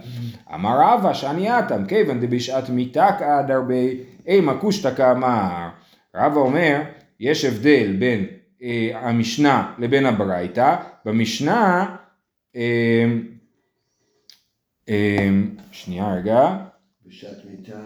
אמר 0.54 0.78
רבא 0.82 1.14
שאני 1.14 1.60
אטם, 1.60 1.86
כיוון 1.86 2.20
דבשעת 2.20 2.70
מיתה 2.70 3.10
כעד 3.20 3.52
הרבה, 3.52 3.76
אימה 4.28 4.58
קושטא 4.58 4.96
כאמר. 4.96 5.70
רבא 6.16 6.40
אומר, 6.40 6.82
יש 7.20 7.46
הבדל 7.46 7.96
בין 8.00 8.26
אה, 8.64 8.92
המשנה 8.94 9.74
לבין 9.78 10.06
הברייתא. 10.06 10.76
במשנה, 11.06 11.96
אה, 12.56 13.06
אה, 14.90 15.30
שנייה 15.72 16.16
רגע, 16.16 16.58
בשעת 17.06 17.38
מיתה. 17.50 17.80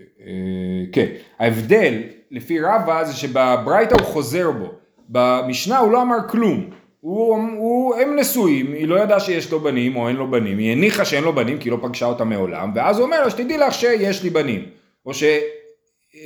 אה, 0.00 0.84
כן, 0.92 1.06
ההבדל 1.38 2.02
לפי 2.30 2.60
רבא 2.60 3.04
זה 3.04 3.14
שבברייתא 3.16 3.94
הוא 3.94 4.06
חוזר 4.06 4.50
בו, 4.50 4.79
במשנה 5.10 5.78
הוא 5.78 5.92
לא 5.92 6.02
אמר 6.02 6.28
כלום, 6.28 6.70
הוא, 7.00 7.36
הוא, 7.56 7.94
הם 7.94 8.16
נשואים, 8.16 8.72
היא 8.72 8.88
לא 8.88 9.00
ידעה 9.00 9.20
שיש 9.20 9.52
לו 9.52 9.60
בנים 9.60 9.96
או 9.96 10.08
אין 10.08 10.16
לו 10.16 10.30
בנים, 10.30 10.58
היא 10.58 10.72
הניחה 10.72 11.04
שאין 11.04 11.24
לו 11.24 11.32
בנים 11.32 11.58
כי 11.58 11.68
היא 11.68 11.72
לא 11.72 11.78
פגשה 11.82 12.06
אותם 12.06 12.28
מעולם, 12.28 12.72
ואז 12.74 12.98
הוא 12.98 13.06
אומר 13.06 13.22
לה 13.22 13.30
שתדעי 13.30 13.58
לך 13.58 13.74
שיש 13.74 14.22
לי 14.22 14.30
בנים, 14.30 14.64
או 15.06 15.14
ש... 15.14 15.24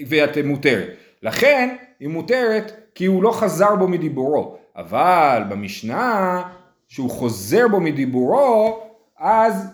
ואת 0.09 0.38
מותרת. 0.44 0.88
לכן 1.23 1.77
היא 2.01 2.09
מותרת 2.09 2.73
כי 2.94 3.07
הוא 3.07 3.23
לא 3.23 3.31
חזר 3.33 3.77
בו 3.77 3.88
מדיבורו, 3.88 4.57
אבל 4.77 5.42
במשנה 5.49 6.42
שהוא 6.88 7.11
חוזר 7.11 7.68
בו 7.68 7.81
מדיבורו, 7.81 8.81
אז 9.18 9.66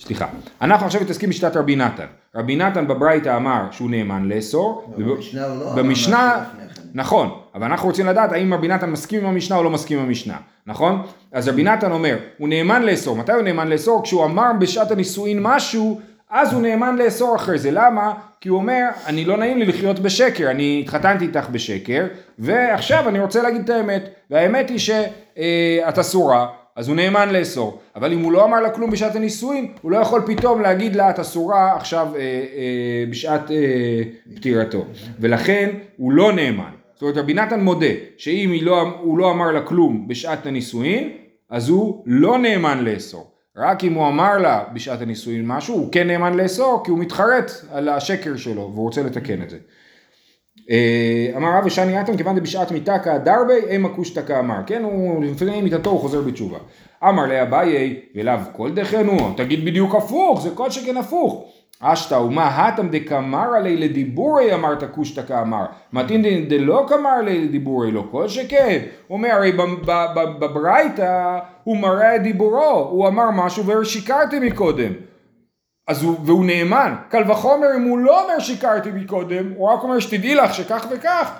סליחה, 0.00 0.26
אנחנו 0.60 0.86
עכשיו 0.86 1.00
מתעסקים 1.00 1.30
בשיטת 1.30 1.56
רבי 1.56 1.76
נתן. 1.76 2.06
רבי 2.34 2.56
נתן 2.56 2.88
בברייתא 2.88 3.36
אמר 3.36 3.62
שהוא 3.70 3.90
נאמן 3.90 4.28
לאסור. 4.28 4.94
לא, 4.96 5.14
במשנה 5.14 5.48
לא 5.48 5.72
במשנה, 5.74 6.36
משהו 6.36 6.52
לפני 6.52 6.67
כן. 6.67 6.67
נכון, 6.94 7.30
אבל 7.54 7.66
אנחנו 7.66 7.88
רוצים 7.88 8.06
לדעת 8.06 8.32
האם 8.32 8.54
רבי 8.54 8.68
נתן 8.68 8.90
מסכים 8.90 9.20
עם 9.20 9.26
המשנה 9.26 9.56
או 9.56 9.62
לא 9.62 9.70
מסכים 9.70 9.98
עם 9.98 10.04
המשנה, 10.04 10.36
נכון? 10.66 11.02
אז 11.32 11.48
רבי 11.48 11.62
נתן 11.62 11.92
אומר, 11.92 12.16
הוא 12.38 12.48
נאמן 12.48 12.82
לאסור, 12.82 13.16
מתי 13.16 13.32
הוא 13.32 13.42
נאמן 13.42 13.68
לאסור? 13.68 14.02
כשהוא 14.02 14.24
אמר 14.24 14.50
בשעת 14.58 14.90
הנישואין 14.90 15.38
משהו, 15.42 16.00
אז 16.30 16.52
הוא 16.52 16.62
נאמן 16.62 16.96
לאסור 16.96 17.36
אחרי 17.36 17.58
זה, 17.58 17.70
למה? 17.70 18.12
כי 18.40 18.48
הוא 18.48 18.58
אומר, 18.58 18.82
אני 19.06 19.24
לא 19.24 19.36
נעים 19.36 19.58
לי 19.58 19.66
לחיות 19.66 19.98
בשקר, 19.98 20.50
אני 20.50 20.80
התחתנתי 20.84 21.24
איתך 21.24 21.48
בשקר, 21.50 22.06
ועכשיו 22.38 23.08
אני 23.08 23.20
רוצה 23.20 23.42
להגיד 23.42 23.60
את 23.60 23.70
האמת, 23.70 24.08
והאמת 24.30 24.70
היא 24.70 24.78
שאת 24.78 25.98
אסורה, 25.98 26.46
אז 26.76 26.88
הוא 26.88 26.96
נאמן 26.96 27.28
לאסור, 27.28 27.78
אבל 27.96 28.12
אם 28.12 28.18
הוא 28.18 28.32
לא 28.32 28.44
אמר 28.44 28.60
לה 28.60 28.70
כלום 28.70 28.90
בשעת 28.90 29.16
הנישואין, 29.16 29.72
הוא 29.82 29.90
לא 29.90 29.96
יכול 29.96 30.22
פתאום 30.26 30.60
להגיד 30.60 30.96
לה 30.96 31.10
את 31.10 31.18
אסורה 31.18 31.76
עכשיו 31.76 32.08
אה, 32.14 32.20
אה, 32.20 33.04
בשעת 33.10 33.50
אה, 33.50 34.02
פטירתו, 34.36 34.84
ולכן 35.20 35.70
הוא 35.96 36.12
לא 36.12 36.32
נאמן. 36.32 36.77
זאת 36.98 37.02
אומרת 37.02 37.16
רבי 37.16 37.34
נתן 37.34 37.60
מודה 37.60 37.86
שאם 38.16 38.54
לא, 38.62 38.82
הוא 39.00 39.18
לא 39.18 39.30
אמר 39.30 39.50
לה 39.50 39.60
כלום 39.60 40.08
בשעת 40.08 40.46
הנישואין, 40.46 41.12
אז 41.50 41.68
הוא 41.68 42.02
לא 42.06 42.38
נאמן 42.38 42.84
לאסור. 42.84 43.30
רק 43.56 43.84
אם 43.84 43.94
הוא 43.94 44.08
אמר 44.08 44.38
לה 44.38 44.64
בשעת 44.74 45.02
הנישואין 45.02 45.46
משהו, 45.46 45.74
הוא 45.74 45.92
כן 45.92 46.06
נאמן 46.06 46.34
לאסור, 46.34 46.82
כי 46.84 46.90
הוא 46.90 46.98
מתחרט 46.98 47.50
על 47.72 47.88
השקר 47.88 48.36
שלו, 48.36 48.70
והוא 48.72 48.84
רוצה 48.84 49.02
לתקן 49.02 49.42
את 49.42 49.50
זה. 49.50 49.58
אה, 50.70 51.32
אמר 51.36 51.48
רב 51.58 51.66
ושני 51.66 51.96
עתם 51.96 52.16
כיוון 52.16 52.38
דבשעת 52.38 52.72
מיתה 52.72 52.98
כדרבי 52.98 53.66
אימה 53.68 53.88
קושטא 53.88 54.22
כאמר, 54.26 54.58
כן, 54.66 54.82
הוא 54.82 55.24
לפני 55.24 55.62
מיתתו 55.62 55.90
הוא 55.90 56.00
חוזר 56.00 56.20
בתשובה. 56.20 56.58
אמר 57.08 57.26
לאביי 57.26 58.00
ולאו 58.14 58.38
כל 58.52 58.72
דכנו, 58.72 59.34
תגיד 59.36 59.64
בדיוק 59.64 59.94
הפוך, 59.94 60.40
זה 60.42 60.50
כל 60.54 60.70
שכן 60.70 60.96
הפוך. 60.96 61.52
אשתא 61.80 62.14
ומה 62.14 62.46
הטם 62.46 62.88
דקמר 62.88 63.54
עלי 63.54 63.76
לדיבורי 63.76 64.54
אמרת 64.54 64.84
קושטא 64.84 65.22
כאמר, 65.22 65.64
מתין 65.92 66.48
דלא 66.48 66.86
קמר 66.88 67.10
עלי 67.10 67.44
לדיבורי 67.44 67.90
לא 67.90 68.04
כל 68.10 68.28
שכן. 68.28 68.78
הוא 69.06 69.16
אומר 69.16 69.30
הרי 69.30 69.52
בברייתא 70.38 71.38
הוא 71.64 71.76
מראה 71.76 72.16
את 72.16 72.22
דיבורו, 72.22 72.88
הוא 72.90 73.08
אמר 73.08 73.30
משהו 73.30 73.66
ושיקרתי 73.66 74.38
מקודם. 74.38 74.92
אז 75.88 76.02
הוא, 76.02 76.16
והוא 76.24 76.44
נאמן, 76.44 76.94
קל 77.08 77.30
וחומר 77.30 77.66
אם 77.76 77.82
הוא 77.82 77.98
לא 77.98 78.22
אומר 78.22 78.38
שיקרתי 78.38 78.90
מקודם, 78.90 79.52
הוא 79.56 79.68
רק 79.68 79.82
אומר 79.82 79.98
שתדעי 79.98 80.34
לך 80.34 80.54
שכך 80.54 80.86
וכך, 80.90 81.32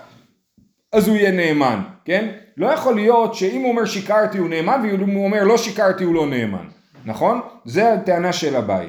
אז 0.92 1.08
הוא 1.08 1.16
יהיה 1.16 1.30
נאמן, 1.30 1.80
כן? 2.04 2.28
לא 2.56 2.66
יכול 2.66 2.94
להיות 2.94 3.34
שאם 3.34 3.60
הוא 3.60 3.70
אומר 3.70 3.84
שיקרתי 3.84 4.38
הוא 4.38 4.48
נאמן, 4.48 4.80
ואם 4.82 5.10
הוא 5.10 5.24
אומר 5.24 5.44
לא 5.44 5.56
שיקרתי 5.56 6.04
הוא 6.04 6.14
לא 6.14 6.26
נאמן, 6.26 6.64
נכון? 7.04 7.40
זה 7.64 7.92
הטענה 7.92 8.32
של 8.32 8.56
אביי. 8.56 8.86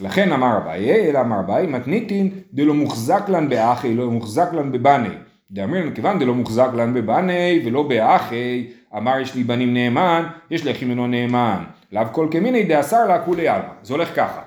לכן 0.00 0.32
אמר 0.32 0.58
אביי, 0.58 1.10
אלא 1.10 1.20
אמר 1.20 1.40
אביי, 1.40 1.66
מתניתין 1.66 2.30
דלא 2.52 2.74
מוחזק 2.74 3.28
לן 3.28 3.48
באחי, 3.48 3.94
לא 3.94 4.10
מוחזק 4.10 4.48
לן 4.52 4.72
בבני. 4.72 5.08
דאמרין 5.50 5.94
כיוון 5.94 6.18
דלא 6.18 6.34
מוחזק 6.34 6.68
לן 6.76 6.94
בבני 6.94 7.62
ולא 7.64 7.82
באחי, 7.82 8.66
אמר 8.96 9.20
יש 9.20 9.34
לי 9.34 9.44
בנים 9.44 9.74
נאמן, 9.74 10.26
יש 10.50 10.64
לי 10.64 10.70
אחים 10.70 10.90
אינו 10.90 11.06
נאמן. 11.06 11.64
לאו 11.92 12.02
כל 12.12 12.28
כמיני 12.30 12.62
דאסר 12.62 13.06
לה 13.08 13.18
כולי 13.18 13.48
עלמא. 13.48 13.68
זה 13.82 13.94
הולך 13.94 14.16
ככה. 14.16 14.42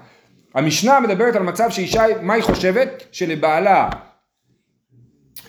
המשנה 0.54 1.00
מדברת 1.00 1.36
על 1.36 1.44
מצב 1.44 1.70
שאישה, 1.70 2.04
מה 2.22 2.34
היא 2.34 2.44
חושבת? 2.44 3.04
שלבעלה 3.12 3.90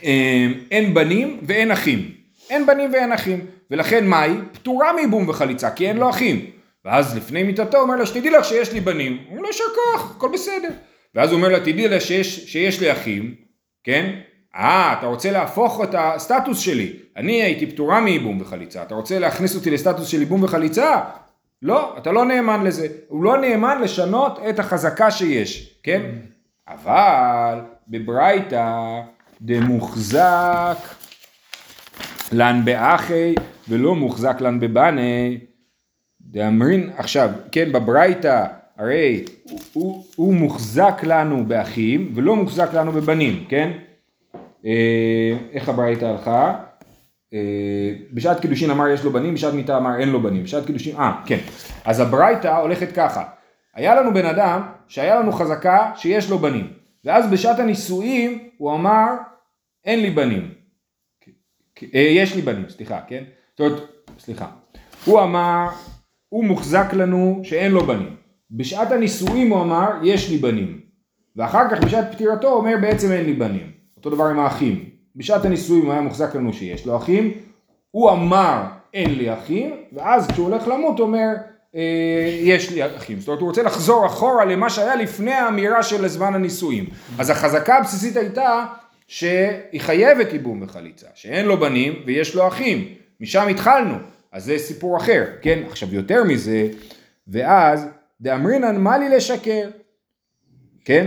אה, 0.04 0.46
אין 0.70 0.94
בנים 0.94 1.40
ואין 1.42 1.70
אחים. 1.70 2.10
אין 2.50 2.66
בנים 2.66 2.90
ואין 2.92 3.12
אחים. 3.12 3.40
ולכן 3.70 4.06
מה 4.06 4.22
היא? 4.22 4.40
פטורה 4.52 4.92
מייבום 4.92 5.28
וחליצה, 5.28 5.70
כי 5.70 5.88
אין 5.88 5.96
לו 5.96 6.10
אחים. 6.10 6.55
ואז 6.86 7.16
לפני 7.16 7.42
מיתתו 7.42 7.76
הוא 7.76 7.84
אומר 7.84 7.96
לה, 7.96 8.06
שתדעי 8.06 8.30
לך 8.30 8.44
שיש 8.44 8.72
לי 8.72 8.80
בנים. 8.80 9.12
הוא 9.12 9.30
אומר 9.30 9.42
לו, 9.42 9.46
יישר 9.46 9.64
כוח, 9.74 10.16
הכל 10.16 10.28
בסדר. 10.32 10.68
ואז 11.14 11.30
הוא 11.30 11.36
אומר 11.36 11.48
לה, 11.48 11.60
תדעי 11.60 11.88
לה 11.88 12.00
שיש, 12.00 12.52
שיש 12.52 12.80
לי 12.80 12.92
אחים, 12.92 13.34
כן? 13.84 14.20
אה, 14.56 14.94
אתה 14.98 15.06
רוצה 15.06 15.30
להפוך 15.30 15.80
את 15.84 15.94
הסטטוס 15.98 16.58
שלי. 16.58 16.92
אני 17.16 17.42
הייתי 17.42 17.66
פטורה 17.66 18.00
מייבום 18.00 18.40
וחליצה. 18.40 18.82
אתה 18.82 18.94
רוצה 18.94 19.18
להכניס 19.18 19.54
אותי 19.54 19.70
לסטטוס 19.70 20.08
של 20.08 20.20
ייבום 20.20 20.42
וחליצה? 20.42 21.00
לא, 21.62 21.94
אתה 21.98 22.12
לא 22.12 22.24
נאמן 22.24 22.64
לזה. 22.64 22.88
הוא 23.08 23.24
לא 23.24 23.36
נאמן 23.40 23.82
לשנות 23.82 24.38
את 24.48 24.58
החזקה 24.58 25.10
שיש, 25.10 25.80
כן? 25.82 26.02
אבל 26.68 27.58
בברייתא 27.88 28.70
דמוחזק 29.40 30.78
לן 32.32 32.60
באחי 32.64 33.34
ולא 33.68 33.94
מוחזק 33.94 34.40
לן 34.40 34.60
בבני 34.60 35.38
דאמרין 36.36 36.90
עכשיו 36.96 37.30
כן 37.52 37.72
בברייתא 37.72 38.46
הרי 38.76 39.24
הוא, 39.72 40.04
הוא, 40.16 40.34
מוחזק 40.34 41.00
לנו 41.02 41.44
באחים 41.44 42.12
ולא 42.14 42.36
מוחזק 42.36 42.74
לנו 42.74 42.92
בבנים 42.92 43.44
כן? 43.48 43.72
אה, 44.64 45.36
איך 45.52 45.68
הברייתא 45.68 46.04
הלכה? 46.04 46.54
אה, 47.32 47.38
בשעת 48.12 48.40
קידושין 48.40 48.70
אמר 48.70 48.88
יש 48.88 49.04
לו 49.04 49.12
בנים 49.12 49.34
בשעת 49.34 49.54
מיתה 49.54 49.76
אמר 49.76 49.98
אין 49.98 50.08
לו 50.08 50.22
בנים 50.22 50.44
בשעת 50.44 50.66
קידושין 50.66 50.96
אה 50.96 51.22
כן. 51.26 51.38
אז 51.84 52.00
הברייתא 52.00 52.48
הולכת 52.48 52.92
ככה. 52.92 53.24
היה 53.74 53.94
לנו 53.94 54.14
בן 54.14 54.26
אדם 54.26 54.62
שהיה 54.88 55.20
לנו 55.20 55.32
חזקה 55.32 55.92
שיש 55.96 56.30
לו 56.30 56.38
בנים 56.38 56.72
ואז 57.04 57.30
בשעת 57.30 57.58
הנישואים 57.58 58.48
הוא 58.58 58.74
אמר 58.74 59.06
אין 59.84 60.00
לי 60.00 60.10
בנים 60.10 60.50
אה, 61.94 62.00
יש 62.00 62.34
לי 62.34 62.42
בנים, 62.42 62.68
סליחה, 62.68 63.00
כן? 63.08 63.24
זאת 63.50 63.60
אומרת, 63.60 63.82
סליחה. 64.18 64.46
הוא 65.04 65.20
אמר, 65.22 65.68
הוא 66.28 66.44
מוחזק 66.44 66.92
לנו 66.92 67.40
שאין 67.42 67.72
לו 67.72 67.86
בנים. 67.86 68.16
בשעת 68.50 68.92
הנישואים 68.92 69.50
הוא 69.50 69.62
אמר, 69.62 69.88
יש 70.02 70.30
לי 70.30 70.36
בנים. 70.36 70.80
ואחר 71.36 71.70
כך 71.70 71.84
בשעת 71.84 72.12
פטירתו 72.12 72.48
אומר, 72.48 72.74
בעצם 72.80 73.12
אין 73.12 73.24
לי 73.24 73.32
בנים. 73.32 73.70
אותו 73.96 74.10
דבר 74.10 74.24
עם 74.24 74.38
האחים. 74.38 74.84
בשעת 75.16 75.44
הנישואים 75.44 75.84
הוא 75.84 75.92
היה 75.92 76.00
מוחזק 76.00 76.34
לנו 76.34 76.52
שיש 76.52 76.86
לו 76.86 76.96
אחים. 76.96 77.32
הוא 77.90 78.10
אמר, 78.10 78.62
אין 78.94 79.14
לי 79.14 79.32
אחים, 79.32 79.74
ואז 79.92 80.26
כשהוא 80.26 80.48
הולך 80.48 80.68
למות 80.68 80.98
הוא 80.98 81.06
אומר, 81.06 81.28
אה, 81.74 82.38
יש 82.42 82.72
לי 82.72 82.86
אחים. 82.96 83.20
זאת 83.20 83.28
אומרת, 83.28 83.40
הוא 83.40 83.48
רוצה 83.48 83.62
לחזור 83.62 84.06
אחורה 84.06 84.44
למה 84.44 84.70
שהיה 84.70 84.96
לפני 84.96 85.32
האמירה 85.32 85.82
של 85.82 86.08
זמן 86.08 86.34
הנישואים. 86.34 86.86
אז 87.18 87.30
החזקה 87.30 87.76
הבסיסית 87.76 88.16
הייתה 88.16 88.64
שהיא 89.06 89.80
חייבת 89.80 90.32
ייבום 90.32 90.62
וחליצה, 90.62 91.06
שאין 91.14 91.46
לו 91.46 91.60
בנים 91.60 92.02
ויש 92.06 92.34
לו 92.34 92.48
אחים, 92.48 92.84
משם 93.20 93.48
התחלנו, 93.48 93.94
אז 94.32 94.44
זה 94.44 94.58
סיפור 94.58 94.96
אחר, 94.96 95.24
כן? 95.42 95.62
עכשיו 95.70 95.94
יותר 95.94 96.24
מזה, 96.24 96.68
ואז 97.28 97.86
דאמרינן 98.20 98.80
מה 98.80 98.98
לי 98.98 99.08
לשקר, 99.08 99.68
כן? 100.84 101.06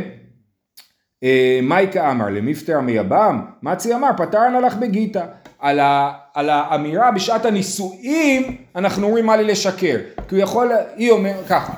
אה, 1.23 1.59
מייקה 1.63 2.11
אמר 2.11 2.29
למפטר 2.29 2.79
מייבם, 2.79 3.45
מצי 3.63 3.95
אמר 3.95 4.09
פטרן 4.17 4.55
הלך 4.55 4.75
בגיטה. 4.75 5.25
על, 5.59 5.79
ה, 5.79 6.11
על 6.33 6.49
האמירה 6.49 7.11
בשעת 7.11 7.45
הנישואים 7.45 8.57
אנחנו 8.75 9.07
אומרים 9.07 9.25
מה 9.25 9.37
לי 9.37 9.43
לשקר, 9.43 9.97
כי 10.27 10.35
הוא 10.35 10.43
יכול, 10.43 10.71
היא 10.95 11.11
אומרת 11.11 11.47
ככה, 11.49 11.73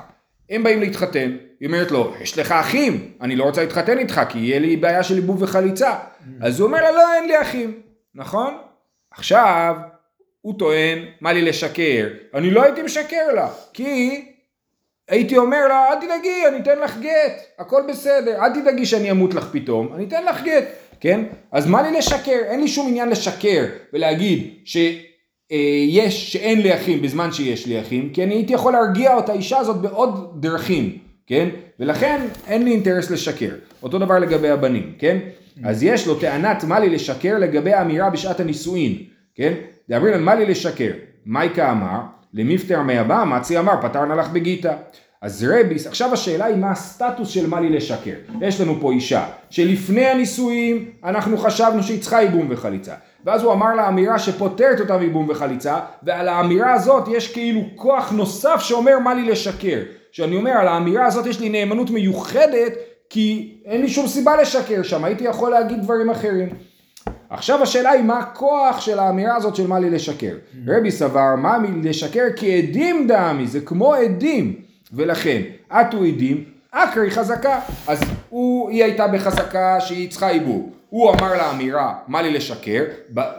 הם 0.49 0.63
באים 0.63 0.79
להתחתן, 0.79 1.31
היא 1.59 1.67
אומרת 1.67 1.91
לו, 1.91 2.13
יש 2.21 2.39
לך 2.39 2.51
אחים, 2.51 3.11
אני 3.21 3.35
לא 3.35 3.43
רוצה 3.43 3.61
להתחתן 3.61 3.97
איתך 3.97 4.21
כי 4.29 4.39
יהיה 4.39 4.59
לי 4.59 4.77
בעיה 4.77 5.03
של 5.03 5.15
עיבוב 5.15 5.41
וחליצה. 5.41 5.95
אז 6.41 6.59
הוא 6.59 6.67
אומר 6.67 6.81
לה, 6.81 6.91
לא, 6.91 7.13
אין 7.13 7.27
לי 7.27 7.41
אחים, 7.41 7.73
נכון? 8.15 8.57
עכשיו, 9.11 9.75
הוא 10.41 10.59
טוען, 10.59 11.05
מה 11.21 11.33
לי 11.33 11.41
לשקר? 11.41 12.07
אני 12.33 12.51
לא 12.51 12.63
הייתי 12.63 12.81
משקר 12.81 13.33
לה, 13.35 13.49
כי 13.73 14.25
הייתי 15.09 15.37
אומר 15.37 15.67
לה, 15.67 15.89
אל 15.89 15.95
תדאגי, 15.95 16.47
אני 16.47 16.57
אתן 16.57 16.79
לך 16.79 16.97
גט, 16.97 17.41
הכל 17.59 17.81
בסדר, 17.89 18.43
אל 18.43 18.53
תדאגי 18.53 18.85
שאני 18.85 19.11
אמות 19.11 19.33
לך 19.33 19.49
פתאום, 19.51 19.93
אני 19.95 20.05
אתן 20.05 20.25
לך 20.25 20.43
גט, 20.43 20.63
כן? 20.99 21.23
אז 21.51 21.67
מה 21.67 21.81
לי 21.81 21.97
לשקר? 21.97 22.39
אין 22.45 22.59
לי 22.59 22.67
שום 22.67 22.87
עניין 22.87 23.09
לשקר 23.09 23.65
ולהגיד 23.93 24.53
ש... 24.65 24.77
אה, 25.51 25.85
יש, 25.87 26.33
שאין 26.33 26.61
לי 26.61 26.75
אחים 26.75 27.01
בזמן 27.01 27.31
שיש 27.31 27.67
לי 27.67 27.81
אחים, 27.81 28.09
כי 28.13 28.23
אני 28.23 28.33
הייתי 28.33 28.53
יכול 28.53 28.73
להרגיע 28.73 29.19
את 29.19 29.29
האישה 29.29 29.57
הזאת 29.57 29.81
בעוד 29.81 30.41
דרכים, 30.41 30.97
כן? 31.27 31.49
ולכן 31.79 32.21
אין 32.47 32.63
לי 32.63 32.71
אינטרס 32.71 33.11
לשקר. 33.11 33.51
אותו 33.83 33.99
דבר 33.99 34.19
לגבי 34.19 34.49
הבנים, 34.49 34.93
כן? 34.99 35.17
אז 35.63 35.83
יש 35.83 36.07
לו 36.07 36.15
טענת 36.15 36.63
מה 36.63 36.79
לי 36.79 36.89
לשקר 36.89 37.37
לגבי 37.37 37.73
האמירה 37.73 38.09
בשעת 38.09 38.39
הנישואין, 38.39 38.97
כן? 39.35 39.53
דאמרים 39.89 40.25
מה 40.25 40.35
לי 40.35 40.45
לשקר? 40.45 40.91
מייקה 41.25 41.71
אמר, 41.71 41.99
למפטר 42.33 42.81
מייבא, 42.81 43.23
מצי 43.23 43.59
אמר, 43.59 43.73
פטרנה 43.81 44.15
לך 44.15 44.29
בגיטה. 44.29 44.73
אז 45.21 45.47
רביס, 45.49 45.87
עכשיו 45.87 46.13
השאלה 46.13 46.45
היא 46.45 46.55
מה 46.55 46.71
הסטטוס 46.71 47.29
של 47.29 47.47
מה 47.47 47.59
לי 47.59 47.69
לשקר. 47.69 48.13
יש 48.41 48.61
לנו 48.61 48.77
פה 48.81 48.91
אישה 48.91 49.25
שלפני 49.49 50.05
הנישואים 50.05 50.89
אנחנו 51.03 51.37
חשבנו 51.37 51.83
שהיא 51.83 52.01
צריכה 52.01 52.21
ייבום 52.21 52.47
וחליצה. 52.49 52.93
ואז 53.25 53.43
הוא 53.43 53.53
אמר 53.53 53.75
לה 53.75 53.87
אמירה 53.87 54.19
שפותרת 54.19 54.79
אותה 54.79 54.97
מייבום 54.97 55.29
וחליצה, 55.29 55.79
ועל 56.03 56.27
האמירה 56.27 56.73
הזאת 56.73 57.03
יש 57.07 57.33
כאילו 57.33 57.61
כוח 57.75 58.11
נוסף 58.11 58.59
שאומר 58.59 58.99
מה 58.99 59.13
לי 59.13 59.25
לשקר. 59.25 59.79
שאני 60.11 60.35
אומר 60.35 60.51
על 60.51 60.67
האמירה 60.67 61.05
הזאת 61.05 61.25
יש 61.25 61.39
לי 61.39 61.49
נאמנות 61.49 61.89
מיוחדת 61.89 62.73
כי 63.09 63.57
אין 63.65 63.81
לי 63.81 63.89
שום 63.89 64.07
סיבה 64.07 64.41
לשקר 64.41 64.83
שם, 64.83 65.03
הייתי 65.03 65.23
יכול 65.23 65.51
להגיד 65.51 65.81
דברים 65.81 66.09
אחרים. 66.09 66.49
עכשיו 67.29 67.63
השאלה 67.63 67.89
היא 67.89 68.03
מה 68.03 68.19
הכוח 68.19 68.81
של 68.81 68.99
האמירה 68.99 69.35
הזאת 69.35 69.55
של 69.55 69.67
מה 69.67 69.79
לי 69.79 69.89
לשקר. 69.89 70.35
רבי 70.67 70.91
סבר 70.91 71.35
מה 71.37 71.57
לי 71.57 71.89
לשקר 71.89 72.25
כי 72.35 72.57
עדים 72.57 73.07
דמי, 73.07 73.47
זה 73.47 73.59
כמו 73.61 73.93
עדים. 73.93 74.55
ולכן, 74.93 75.41
עטו 75.69 76.03
עדים, 76.03 76.43
אקרי 76.71 77.11
חזקה. 77.11 77.59
אז 77.87 78.01
הוא, 78.29 78.69
היא 78.69 78.83
הייתה 78.83 79.07
בחזקה 79.07 79.81
שהיא 79.81 80.09
צריכה 80.09 80.29
עיבור. 80.29 80.71
הוא 80.89 81.11
אמר 81.11 81.33
לה 81.33 81.51
אמירה, 81.51 81.93
מה 82.07 82.21
לי 82.21 82.33
לשקר, 82.33 82.83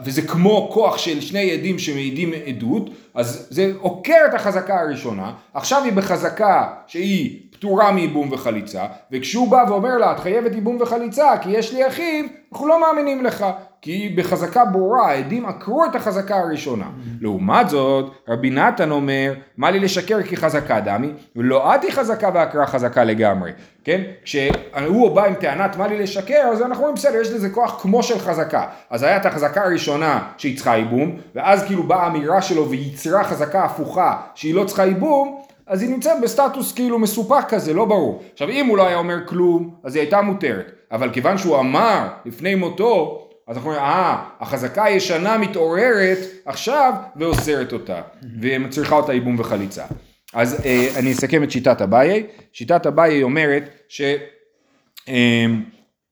וזה 0.05 0.23
כמו 0.23 0.71
כוח 0.73 0.99
של 0.99 1.21
שני 1.21 1.51
עדים 1.51 1.79
שמעידים 1.79 2.33
עדות, 2.47 2.91
אז 3.15 3.47
זה 3.51 3.73
עוקר 3.81 4.19
את 4.29 4.35
החזקה 4.35 4.81
הראשונה, 4.81 5.33
עכשיו 5.55 5.85
היא 5.85 5.93
בחזקה 5.93 6.69
שהיא 6.87 7.41
פטורה 7.53 7.93
מייבום 7.93 8.33
וחליצה, 8.33 8.85
וכשהוא 9.13 9.51
בא 9.51 9.65
ואומר 9.69 9.99
לה, 9.99 10.13
את 10.13 10.21
חייבת 10.21 10.55
ייבום 10.55 10.79
וחליצה, 10.81 11.39
כי 11.41 11.51
יש 11.51 11.73
לי 11.73 11.87
אחים, 11.87 12.29
אנחנו 12.53 12.67
לא 12.67 12.81
מאמינים 12.81 13.25
לך, 13.25 13.47
כי 13.83 14.09
בחזקה 14.17 14.65
ברורה, 14.65 15.11
העדים 15.11 15.47
עקרו 15.47 15.85
את 15.85 15.95
החזקה 15.95 16.37
הראשונה. 16.37 16.85
לעומת 17.21 17.69
זאת, 17.69 18.13
רבי 18.29 18.51
נתן 18.51 18.91
אומר, 18.91 19.35
מה 19.57 19.71
לי 19.71 19.79
לשקר 19.81 20.23
כי 20.23 20.37
חזקה 20.37 20.81
דמי, 20.81 21.13
ולא 21.37 21.75
את 21.75 21.83
היא 21.83 21.93
חזקה 21.93 22.31
ועקרה 22.35 22.67
חזקה 22.67 23.05
לגמרי, 23.05 23.53
כן? 23.85 24.01
כשהוא 24.25 25.11
בא 25.17 25.25
עם 25.25 25.35
טענת 25.35 25.77
מה 25.77 25.89
לי 25.89 25.99
לשקר, 25.99 26.49
אז 26.53 26.63
אנחנו 26.63 26.77
אומרים 26.77 26.95
בסדר, 26.95 27.21
יש 27.21 27.31
לזה 27.31 27.51
כוח 27.51 27.83
כמו 27.83 28.03
של 28.03 28.19
חזקה. 28.19 28.67
אז 28.91 29.03
היה 29.03 29.17
את 29.17 29.27
החזקה 29.27 29.65
הראשונה 29.65 30.23
שהיא 30.37 30.57
צריכה 30.57 30.77
ייבום, 30.77 31.17
ואז 31.35 31.65
כאילו 31.65 31.83
באה 31.83 32.03
האמירה 32.03 32.43
שלו 32.43 32.71
וייצרה 33.07 33.25
חזקה 33.25 33.65
הפוכה 33.65 34.17
שהיא 34.35 34.55
לא 34.55 34.65
צריכה 34.65 34.87
ייבום, 34.87 35.43
אז 35.67 35.83
היא 35.83 35.91
נמצאת 35.91 36.21
בסטטוס 36.23 36.73
כאילו 36.73 36.99
מסופק 36.99 37.45
כזה, 37.49 37.75
לא 37.75 37.85
ברור. 37.85 38.23
עכשיו 38.33 38.49
אם 38.49 38.67
הוא 38.67 38.77
לא 38.77 38.87
היה 38.87 38.97
אומר 38.97 39.27
כלום, 39.27 39.75
אז 39.85 39.95
היא 39.95 40.03
הייתה 40.03 40.23
מותרת. 40.23 40.73
אבל 40.93 41.11
כיוון 41.13 41.39
שהוא 41.39 41.59
אמר 41.59 42.09
לפני 42.25 42.55
מותו, 42.55 43.29
אז 43.49 43.57
אנחנו 43.57 43.71
אומרים, 43.71 43.85
אה, 43.87 44.25
החזקה 44.41 44.85
הישנה 44.85 45.39
מתעוררת 45.39 46.19
עכשיו 46.45 46.93
ואוסרת 47.17 47.73
אותה, 47.73 48.01
ומצריכה 48.41 48.95
אותה 48.95 49.13
ייבום 49.13 49.41
וחליצה. 49.41 49.85
אז 50.35 50.61
אה, 50.65 50.89
אני 50.97 51.13
אסכם 51.13 51.43
את 51.43 51.51
שיטת 51.51 51.83
אביי. 51.83 52.27
שיטת 52.53 52.87
אביי 52.87 53.23
אומרת 53.23 53.69
ש... 53.89 54.01
אה, 55.09 55.47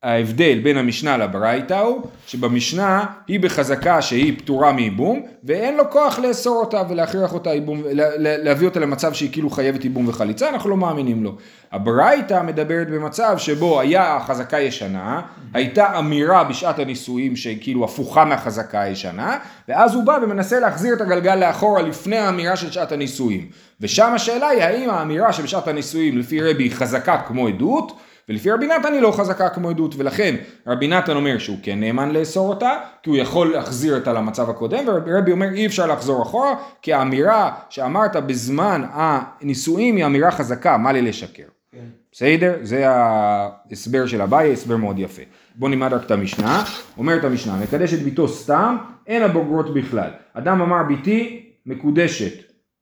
ההבדל 0.03 0.59
בין 0.63 0.77
המשנה 0.77 1.17
לברייתא 1.17 1.75
הוא 1.75 2.03
שבמשנה 2.27 3.05
היא 3.29 3.41
בחזקה 3.41 4.03
שהיא 4.03 4.39
פטורה 4.39 4.73
מייבום 4.73 5.23
ואין 5.45 5.77
לו 5.77 5.91
כוח 5.91 6.19
לאסור 6.19 6.57
אותה 6.57 6.83
ולהכריח 6.89 7.33
אותה 7.35 7.51
ייבום, 7.51 7.83
להביא 8.19 8.69
אותה 8.69 8.81
למצב 8.81 9.13
שהיא 9.13 9.33
כאילו 9.33 9.51
חייבת 9.51 9.85
ייבום 9.85 10.09
וחליצה, 10.09 10.49
אנחנו 10.49 10.71
לא 10.71 10.77
מאמינים 10.77 11.25
לו. 11.25 11.37
הברייתא 11.73 12.43
מדברת 12.43 12.91
במצב 12.91 13.39
שבו 13.39 13.81
היה 13.81 14.19
חזקה 14.27 14.61
ישנה, 14.61 15.21
הייתה 15.55 15.99
אמירה 15.99 16.45
בשעת 16.45 16.79
הנישואים 16.79 17.37
שכאילו 17.37 17.85
הפוכה 17.85 18.25
מהחזקה 18.25 18.81
הישנה, 18.81 19.39
ואז 19.69 19.95
הוא 19.95 20.05
בא 20.05 20.19
ומנסה 20.23 20.61
להחזיר 20.61 20.95
את 20.95 21.01
הגלגל 21.01 21.35
לאחורה 21.35 21.83
לפני 21.83 22.17
האמירה 22.17 22.57
של 22.57 22.71
שעת 22.71 22.93
הנישואים. 22.93 23.47
ושם 23.81 24.13
השאלה 24.15 24.49
היא 24.49 24.63
האם 24.63 24.91
האמירה 24.91 25.33
שבשעת 25.33 25.69
הנישואים 25.69 26.19
לפי 26.19 26.41
רבי 26.43 26.71
חזקה 26.71 27.19
כמו 27.27 27.49
עדות, 27.49 27.93
ולפי 28.29 28.51
רבי 28.51 28.67
נתן 28.67 28.93
היא 28.93 29.01
לא 29.01 29.13
חזקה 29.13 29.49
כמו 29.49 29.71
עדות, 29.71 29.95
ולכן 29.99 30.37
רבי 30.67 30.89
נתן 30.89 31.17
אומר 31.17 31.39
שהוא 31.39 31.59
כן 31.63 31.81
נאמן 31.81 32.11
לאסור 32.11 32.49
אותה, 32.49 32.71
כי 33.03 33.11
הוא 33.11 33.19
יכול 33.19 33.53
להחזיר 33.53 33.95
אותה 33.95 34.13
למצב 34.13 34.51
הקודם, 34.51 34.85
ורבי 34.87 35.33
אומר 35.33 35.49
אי 35.53 35.67
אפשר 35.67 35.87
לחזור 35.87 36.23
אחורה, 36.23 36.55
כי 36.83 36.93
האמירה 36.93 37.51
שאמרת 37.69 38.17
בזמן 38.17 38.83
הנישואים 38.93 39.97
היא 39.97 40.07
אמירה 40.07 40.31
חזקה, 40.31 40.77
מה 40.77 40.93
לי 40.93 41.03
לשקר. 41.03 41.45
כן. 41.73 41.85
בסדר? 42.13 42.55
זה 42.63 42.89
ההסבר 42.89 44.07
של 44.07 44.23
אביי, 44.23 44.53
הסבר 44.53 44.77
מאוד 44.77 44.99
יפה. 44.99 45.23
בואו 45.55 45.71
נלמד 45.71 45.93
רק 45.93 46.05
את 46.07 46.11
המשנה. 46.11 46.65
אומרת 46.99 47.25
המשנה, 47.25 47.57
מקדש 47.63 47.95
את 47.95 48.03
ביתו 48.03 48.29
סתם, 48.29 48.77
אין 49.07 49.23
הבוגרות 49.23 49.75
בכלל. 49.75 50.11
אדם 50.35 50.61
אמר 50.61 50.83
ביתי 50.83 51.47
מקודשת, 51.67 52.33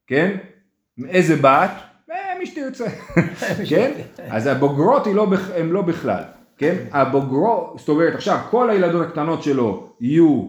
כן? 0.07 0.37
איזה 1.09 1.37
בת? 1.37 1.71
שתרצה, 2.51 2.87
כן? 3.71 3.93
אז 4.31 4.47
הבוגרות 4.47 5.07
הן 5.07 5.15
לא, 5.15 5.27
לא 5.63 5.83
בכלל, 5.83 6.23
כן? 6.57 6.77
הבוגרות, 6.93 7.75
זאת 7.79 7.89
אומרת 7.89 8.15
עכשיו 8.15 8.39
כל 8.51 8.71
הילדות 8.71 9.07
הקטנות 9.07 9.43
שלו 9.43 9.89
יהיו 10.01 10.49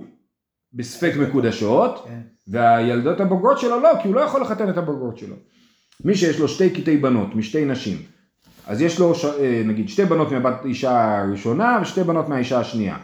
בספק 0.73 1.13
מקודשות, 1.19 2.05
כן. 2.07 2.19
והילדות 2.47 3.19
הבוגרות 3.19 3.59
שלו 3.59 3.79
לא, 3.79 3.89
כי 4.01 4.07
הוא 4.07 4.15
לא 4.15 4.21
יכול 4.21 4.41
לחתן 4.41 4.69
את 4.69 4.77
הבוגרות 4.77 5.17
שלו. 5.17 5.35
מי 6.05 6.15
שיש 6.15 6.39
לו 6.39 6.47
שתי 6.47 6.69
קטעי 6.69 6.97
בנות 6.97 7.35
משתי 7.35 7.65
נשים, 7.65 7.97
אז 8.67 8.81
יש 8.81 8.99
לו 8.99 9.15
ש... 9.15 9.25
אה, 9.25 9.61
נגיד 9.65 9.89
שתי 9.89 10.05
בנות 10.05 10.31
מהבת 10.31 10.65
אישה 10.65 11.19
הראשונה 11.19 11.79
ושתי 11.81 12.03
בנות 12.03 12.29
מהאישה 12.29 12.59
השנייה. 12.59 12.97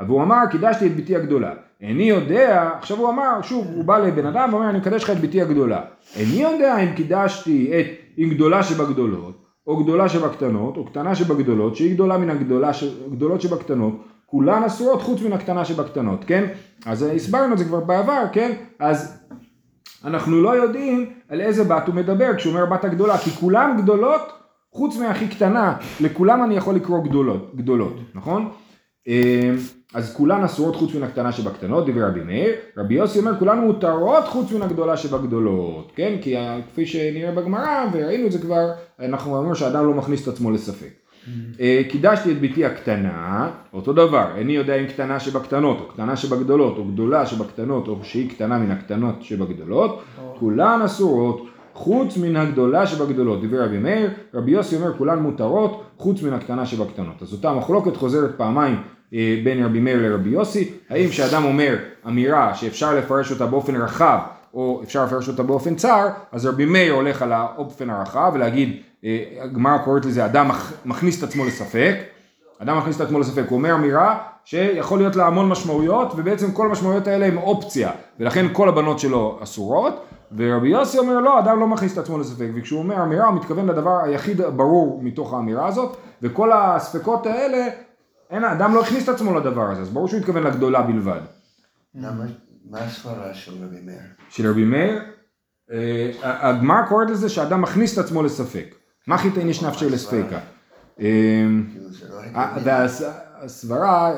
והוא 0.00 0.22
אמר, 0.22 0.38
קידשתי 0.50 0.86
את 0.86 0.96
בתי 0.96 1.16
הגדולה. 1.16 1.52
איני 1.80 2.02
יודע, 2.02 2.70
עכשיו 2.78 2.96
הוא 2.96 3.08
אמר, 3.08 3.42
שוב, 3.42 3.66
הוא 3.74 3.84
בא 3.84 3.98
לבן 3.98 4.26
אדם 4.26 4.48
ואומר, 4.52 4.70
אני 4.70 4.78
מקדש 4.78 5.04
לך 5.04 5.10
את 5.10 5.20
בתי 5.20 5.42
הגדולה. 5.42 5.80
איני 6.16 6.42
יודע 6.42 6.78
אם 6.78 6.92
קידשתי 6.92 7.72
את, 7.80 7.86
אם 8.18 8.30
גדולה 8.30 8.62
שבגדולות, 8.62 9.44
או 9.66 9.84
גדולה 9.84 10.08
שבקטנות, 10.08 10.76
או 10.76 10.84
קטנה 10.84 11.14
שבגדולות, 11.14 11.76
שהיא 11.76 11.94
גדולה 11.94 12.18
מן 12.18 12.30
הגדולה, 12.30 12.70
גדולות 13.12 13.40
שבקטנות, 13.40 14.04
כולן 14.26 14.64
אסורות 14.64 15.02
חוץ 15.02 15.22
מן 15.22 15.32
הקטנה 15.32 15.64
שבקטנות, 15.64 16.24
כן? 16.24 16.44
אז 16.86 17.02
הסברנו 17.02 17.52
את 17.52 17.58
זה 17.58 17.64
כבר 17.64 17.80
בעבר, 17.80 18.22
כן? 18.32 18.52
אז 18.78 19.18
אנחנו 20.04 20.42
לא 20.42 20.56
יודעים 20.56 21.10
על 21.28 21.40
איזה 21.40 21.64
בת 21.64 21.86
הוא 21.86 21.94
מדבר 21.94 22.36
כשהוא 22.36 22.54
אומר 22.54 22.66
בת 22.66 22.84
הגדולה, 22.84 23.18
כי 23.18 23.30
כולן 23.30 23.76
גדולות 23.82 24.32
חוץ 24.72 24.96
מהכי 24.96 25.28
קטנה, 25.28 25.76
לכולם 26.00 26.44
אני 26.44 26.56
יכול 26.56 26.74
לקרוא 26.74 27.04
גדולות, 27.04 27.56
גדולות, 27.56 27.96
נכון? 28.14 28.50
אז 29.94 30.14
כולן 30.14 30.44
אסורות 30.44 30.76
חוץ 30.76 30.94
מן 30.94 31.02
הקטנה 31.02 31.32
שבקטנות, 31.32 31.86
דברי 31.86 32.02
רבי 32.02 32.20
מאיר, 32.20 32.52
רבי 32.76 32.94
יוסי 32.94 33.18
אומר 33.18 33.38
כולן 33.38 33.58
מותרות 33.58 34.24
חוץ 34.24 34.52
מן 34.52 34.62
הגדולה 34.62 34.96
שבגדולות, 34.96 35.92
כן? 35.94 36.16
כי 36.20 36.34
כפי 36.72 36.86
שנראה 36.86 37.32
בגמרא, 37.32 37.84
וראינו 37.92 38.26
את 38.26 38.32
זה 38.32 38.38
כבר, 38.38 38.70
אנחנו 39.00 39.36
אומרים 39.36 39.54
שאדם 39.54 39.86
לא 39.86 39.94
מכניס 39.94 40.22
את 40.22 40.28
עצמו 40.28 40.50
לספק. 40.50 40.88
אה, 41.60 41.82
קידשתי 41.88 42.32
את 42.32 42.40
בתי 42.40 42.64
הקטנה, 42.64 43.50
אותו 43.72 43.92
דבר, 43.92 44.26
איני 44.36 44.52
יודע 44.52 44.74
אם 44.74 44.86
קטנה 44.86 45.20
שבקטנות, 45.20 45.80
או 45.80 45.88
קטנה 45.88 46.16
שבגדולות, 46.16 46.78
או 46.78 46.84
גדולה 46.84 47.26
שבקטנות, 47.26 47.88
או 47.88 47.98
שהיא 48.02 48.30
קטנה 48.30 48.58
מן 48.58 48.70
הקטנות 48.70 49.22
שבגדולות, 49.22 50.02
כולן 50.38 50.80
אסורות 50.84 51.46
חוץ 51.74 52.16
מן 52.16 52.36
הגדולה 52.36 52.86
שבגדולות. 52.86 53.40
דיבר 53.40 53.64
רבי 53.64 53.78
מאיר, 53.78 54.10
רבי 54.34 54.50
יוסי 54.50 54.76
אומר 54.76 54.92
כולן 54.98 55.18
מותרות 55.18 55.82
חוץ 55.98 56.22
מן 56.22 56.32
הקטנה 56.32 56.66
שבקטנות. 56.66 57.22
אז 57.22 57.32
אותה 57.32 57.52
מחלוקת 57.52 57.96
חוזרת 57.96 58.30
פעמיים 58.36 58.76
בין 59.44 59.64
רבי 59.64 59.80
מאיר 59.80 60.02
לרבי 60.02 60.30
יוסי, 60.30 60.70
האם 60.90 61.08
כשאדם 61.08 61.44
אומר 61.44 61.76
אמירה 62.06 62.54
שאפשר 62.54 62.94
לפרש 62.94 63.30
אותה 63.30 63.46
באופן 63.46 63.76
רחב 63.76 64.18
או 64.54 64.80
אפשר 64.84 65.04
לפרש 65.04 65.28
אותה 65.28 65.42
באופן 65.42 65.74
צר, 65.74 66.08
אז 66.32 66.46
רבי 66.46 66.64
מאיר 66.64 66.92
הולך 66.92 67.22
על 67.22 67.32
האופן 67.32 67.90
הרחב 67.90 68.30
ולהגיד, 68.34 68.76
אה, 69.04 69.24
הגמרא 69.40 69.78
קוראת 69.78 70.04
לזה 70.04 70.24
אדם 70.24 70.50
מכניס 70.84 71.18
את 71.18 71.28
עצמו 71.28 71.44
לספק, 71.44 71.94
אדם 72.58 72.78
מכניס 72.78 72.96
את 72.96 73.00
עצמו 73.00 73.20
לספק, 73.20 73.44
הוא 73.48 73.58
אומר 73.58 73.74
אמירה 73.74 74.18
שיכול 74.44 74.98
להיות 74.98 75.16
לה 75.16 75.26
המון 75.26 75.48
משמעויות 75.48 76.12
ובעצם 76.16 76.52
כל 76.52 76.66
המשמעויות 76.66 77.06
האלה 77.06 77.26
הן 77.26 77.36
אופציה 77.36 77.90
ולכן 78.20 78.46
כל 78.52 78.68
הבנות 78.68 78.98
שלו 78.98 79.38
אסורות. 79.42 80.04
ורבי 80.36 80.68
יוסי 80.68 80.98
אומר 80.98 81.20
לא, 81.20 81.38
אדם 81.38 81.60
לא 81.60 81.66
מכניס 81.66 81.92
את 81.92 81.98
עצמו 81.98 82.18
לספק 82.18 82.46
וכשהוא 82.54 82.78
אומר 82.78 83.02
אמירה 83.02 83.26
הוא 83.26 83.34
מתכוון 83.34 83.66
לדבר 83.66 83.98
היחיד 84.04 84.40
ברור 84.56 85.00
מתוך 85.02 85.34
האמירה 85.34 85.66
הזאת 85.66 85.96
וכל 86.22 86.52
הספקות 86.52 87.26
האלה 87.26 87.66
אין, 88.30 88.44
אדם 88.44 88.74
לא 88.74 88.82
הכניס 88.82 89.04
את 89.04 89.08
עצמו 89.08 89.34
לדבר 89.34 89.70
הזה, 89.70 89.80
אז 89.80 89.90
ברור 89.90 90.08
שהוא 90.08 90.20
התכוון 90.20 90.42
לגדולה 90.42 90.82
בלבד. 90.82 91.20
למה, 91.94 92.24
מה 92.70 92.78
הסברה 92.78 93.34
של 93.34 93.52
רבי 93.64 93.80
מאיר? 93.84 93.98
של 94.28 94.50
רבי 94.50 94.64
מאיר, 94.64 95.02
אה, 95.72 96.10
הגמרא 96.22 96.82
קוראת 96.88 97.10
לזה 97.10 97.28
שאדם 97.28 97.62
מכניס 97.62 97.98
את 97.98 98.04
עצמו 98.04 98.22
לספק. 98.22 98.74
מה 99.06 99.18
חיתן 99.18 99.48
יש 99.48 99.62
נפשי 99.62 99.90
לספקה. 99.90 100.38
והסברה, 102.64 104.16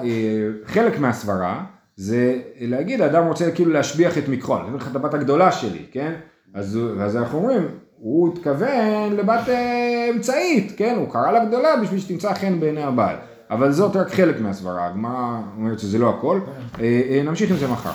חלק 0.67 0.99
מהסברה, 0.99 1.65
זה 1.97 2.41
להגיד, 2.61 3.01
האדם 3.01 3.27
רוצה 3.27 3.51
כאילו 3.51 3.73
להשביח 3.73 4.19
את 4.19 4.29
מקרון, 4.29 4.61
אני 4.61 4.69
אומר 4.69 4.79
לך 4.79 4.91
את 4.91 4.97
הבת 4.97 5.15
הגדולה 5.15 5.53
שלי, 5.53 5.87
כן? 5.93 6.15
אז, 6.55 6.79
ואז 6.97 7.17
אנחנו 7.17 7.39
אומרים, 7.39 7.69
הוא 7.97 8.33
התכוון 8.33 9.13
לבת 9.17 9.49
אה, 9.49 10.11
אמצעית, 10.15 10.73
כן? 10.77 10.95
הוא 10.97 11.13
קרא 11.13 11.31
לה 11.31 11.45
גדולה 11.45 11.77
בשביל 11.77 12.01
שתמצא 12.01 12.35
חן 12.35 12.61
בעיני 12.61 12.83
הבעל. 12.83 13.17
אבל 13.51 13.73
זאת 13.73 13.97
רק 13.97 14.15
חלק 14.15 14.41
מהסברה, 14.41 14.87
הגמרא 14.87 15.41
אומרת 15.57 15.79
שזה 15.79 15.99
לא 15.99 16.11
הכל. 16.11 16.41
אה, 16.81 17.03
אה, 17.11 17.23
נמשיך 17.25 17.51
עם 17.51 17.57
זה 17.57 17.69
מחר. 17.69 17.91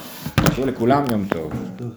שיהיה 0.53 0.67
לכולם 0.67 1.03
יום 1.11 1.25
טוב. 1.29 1.51
טוב. 1.77 1.87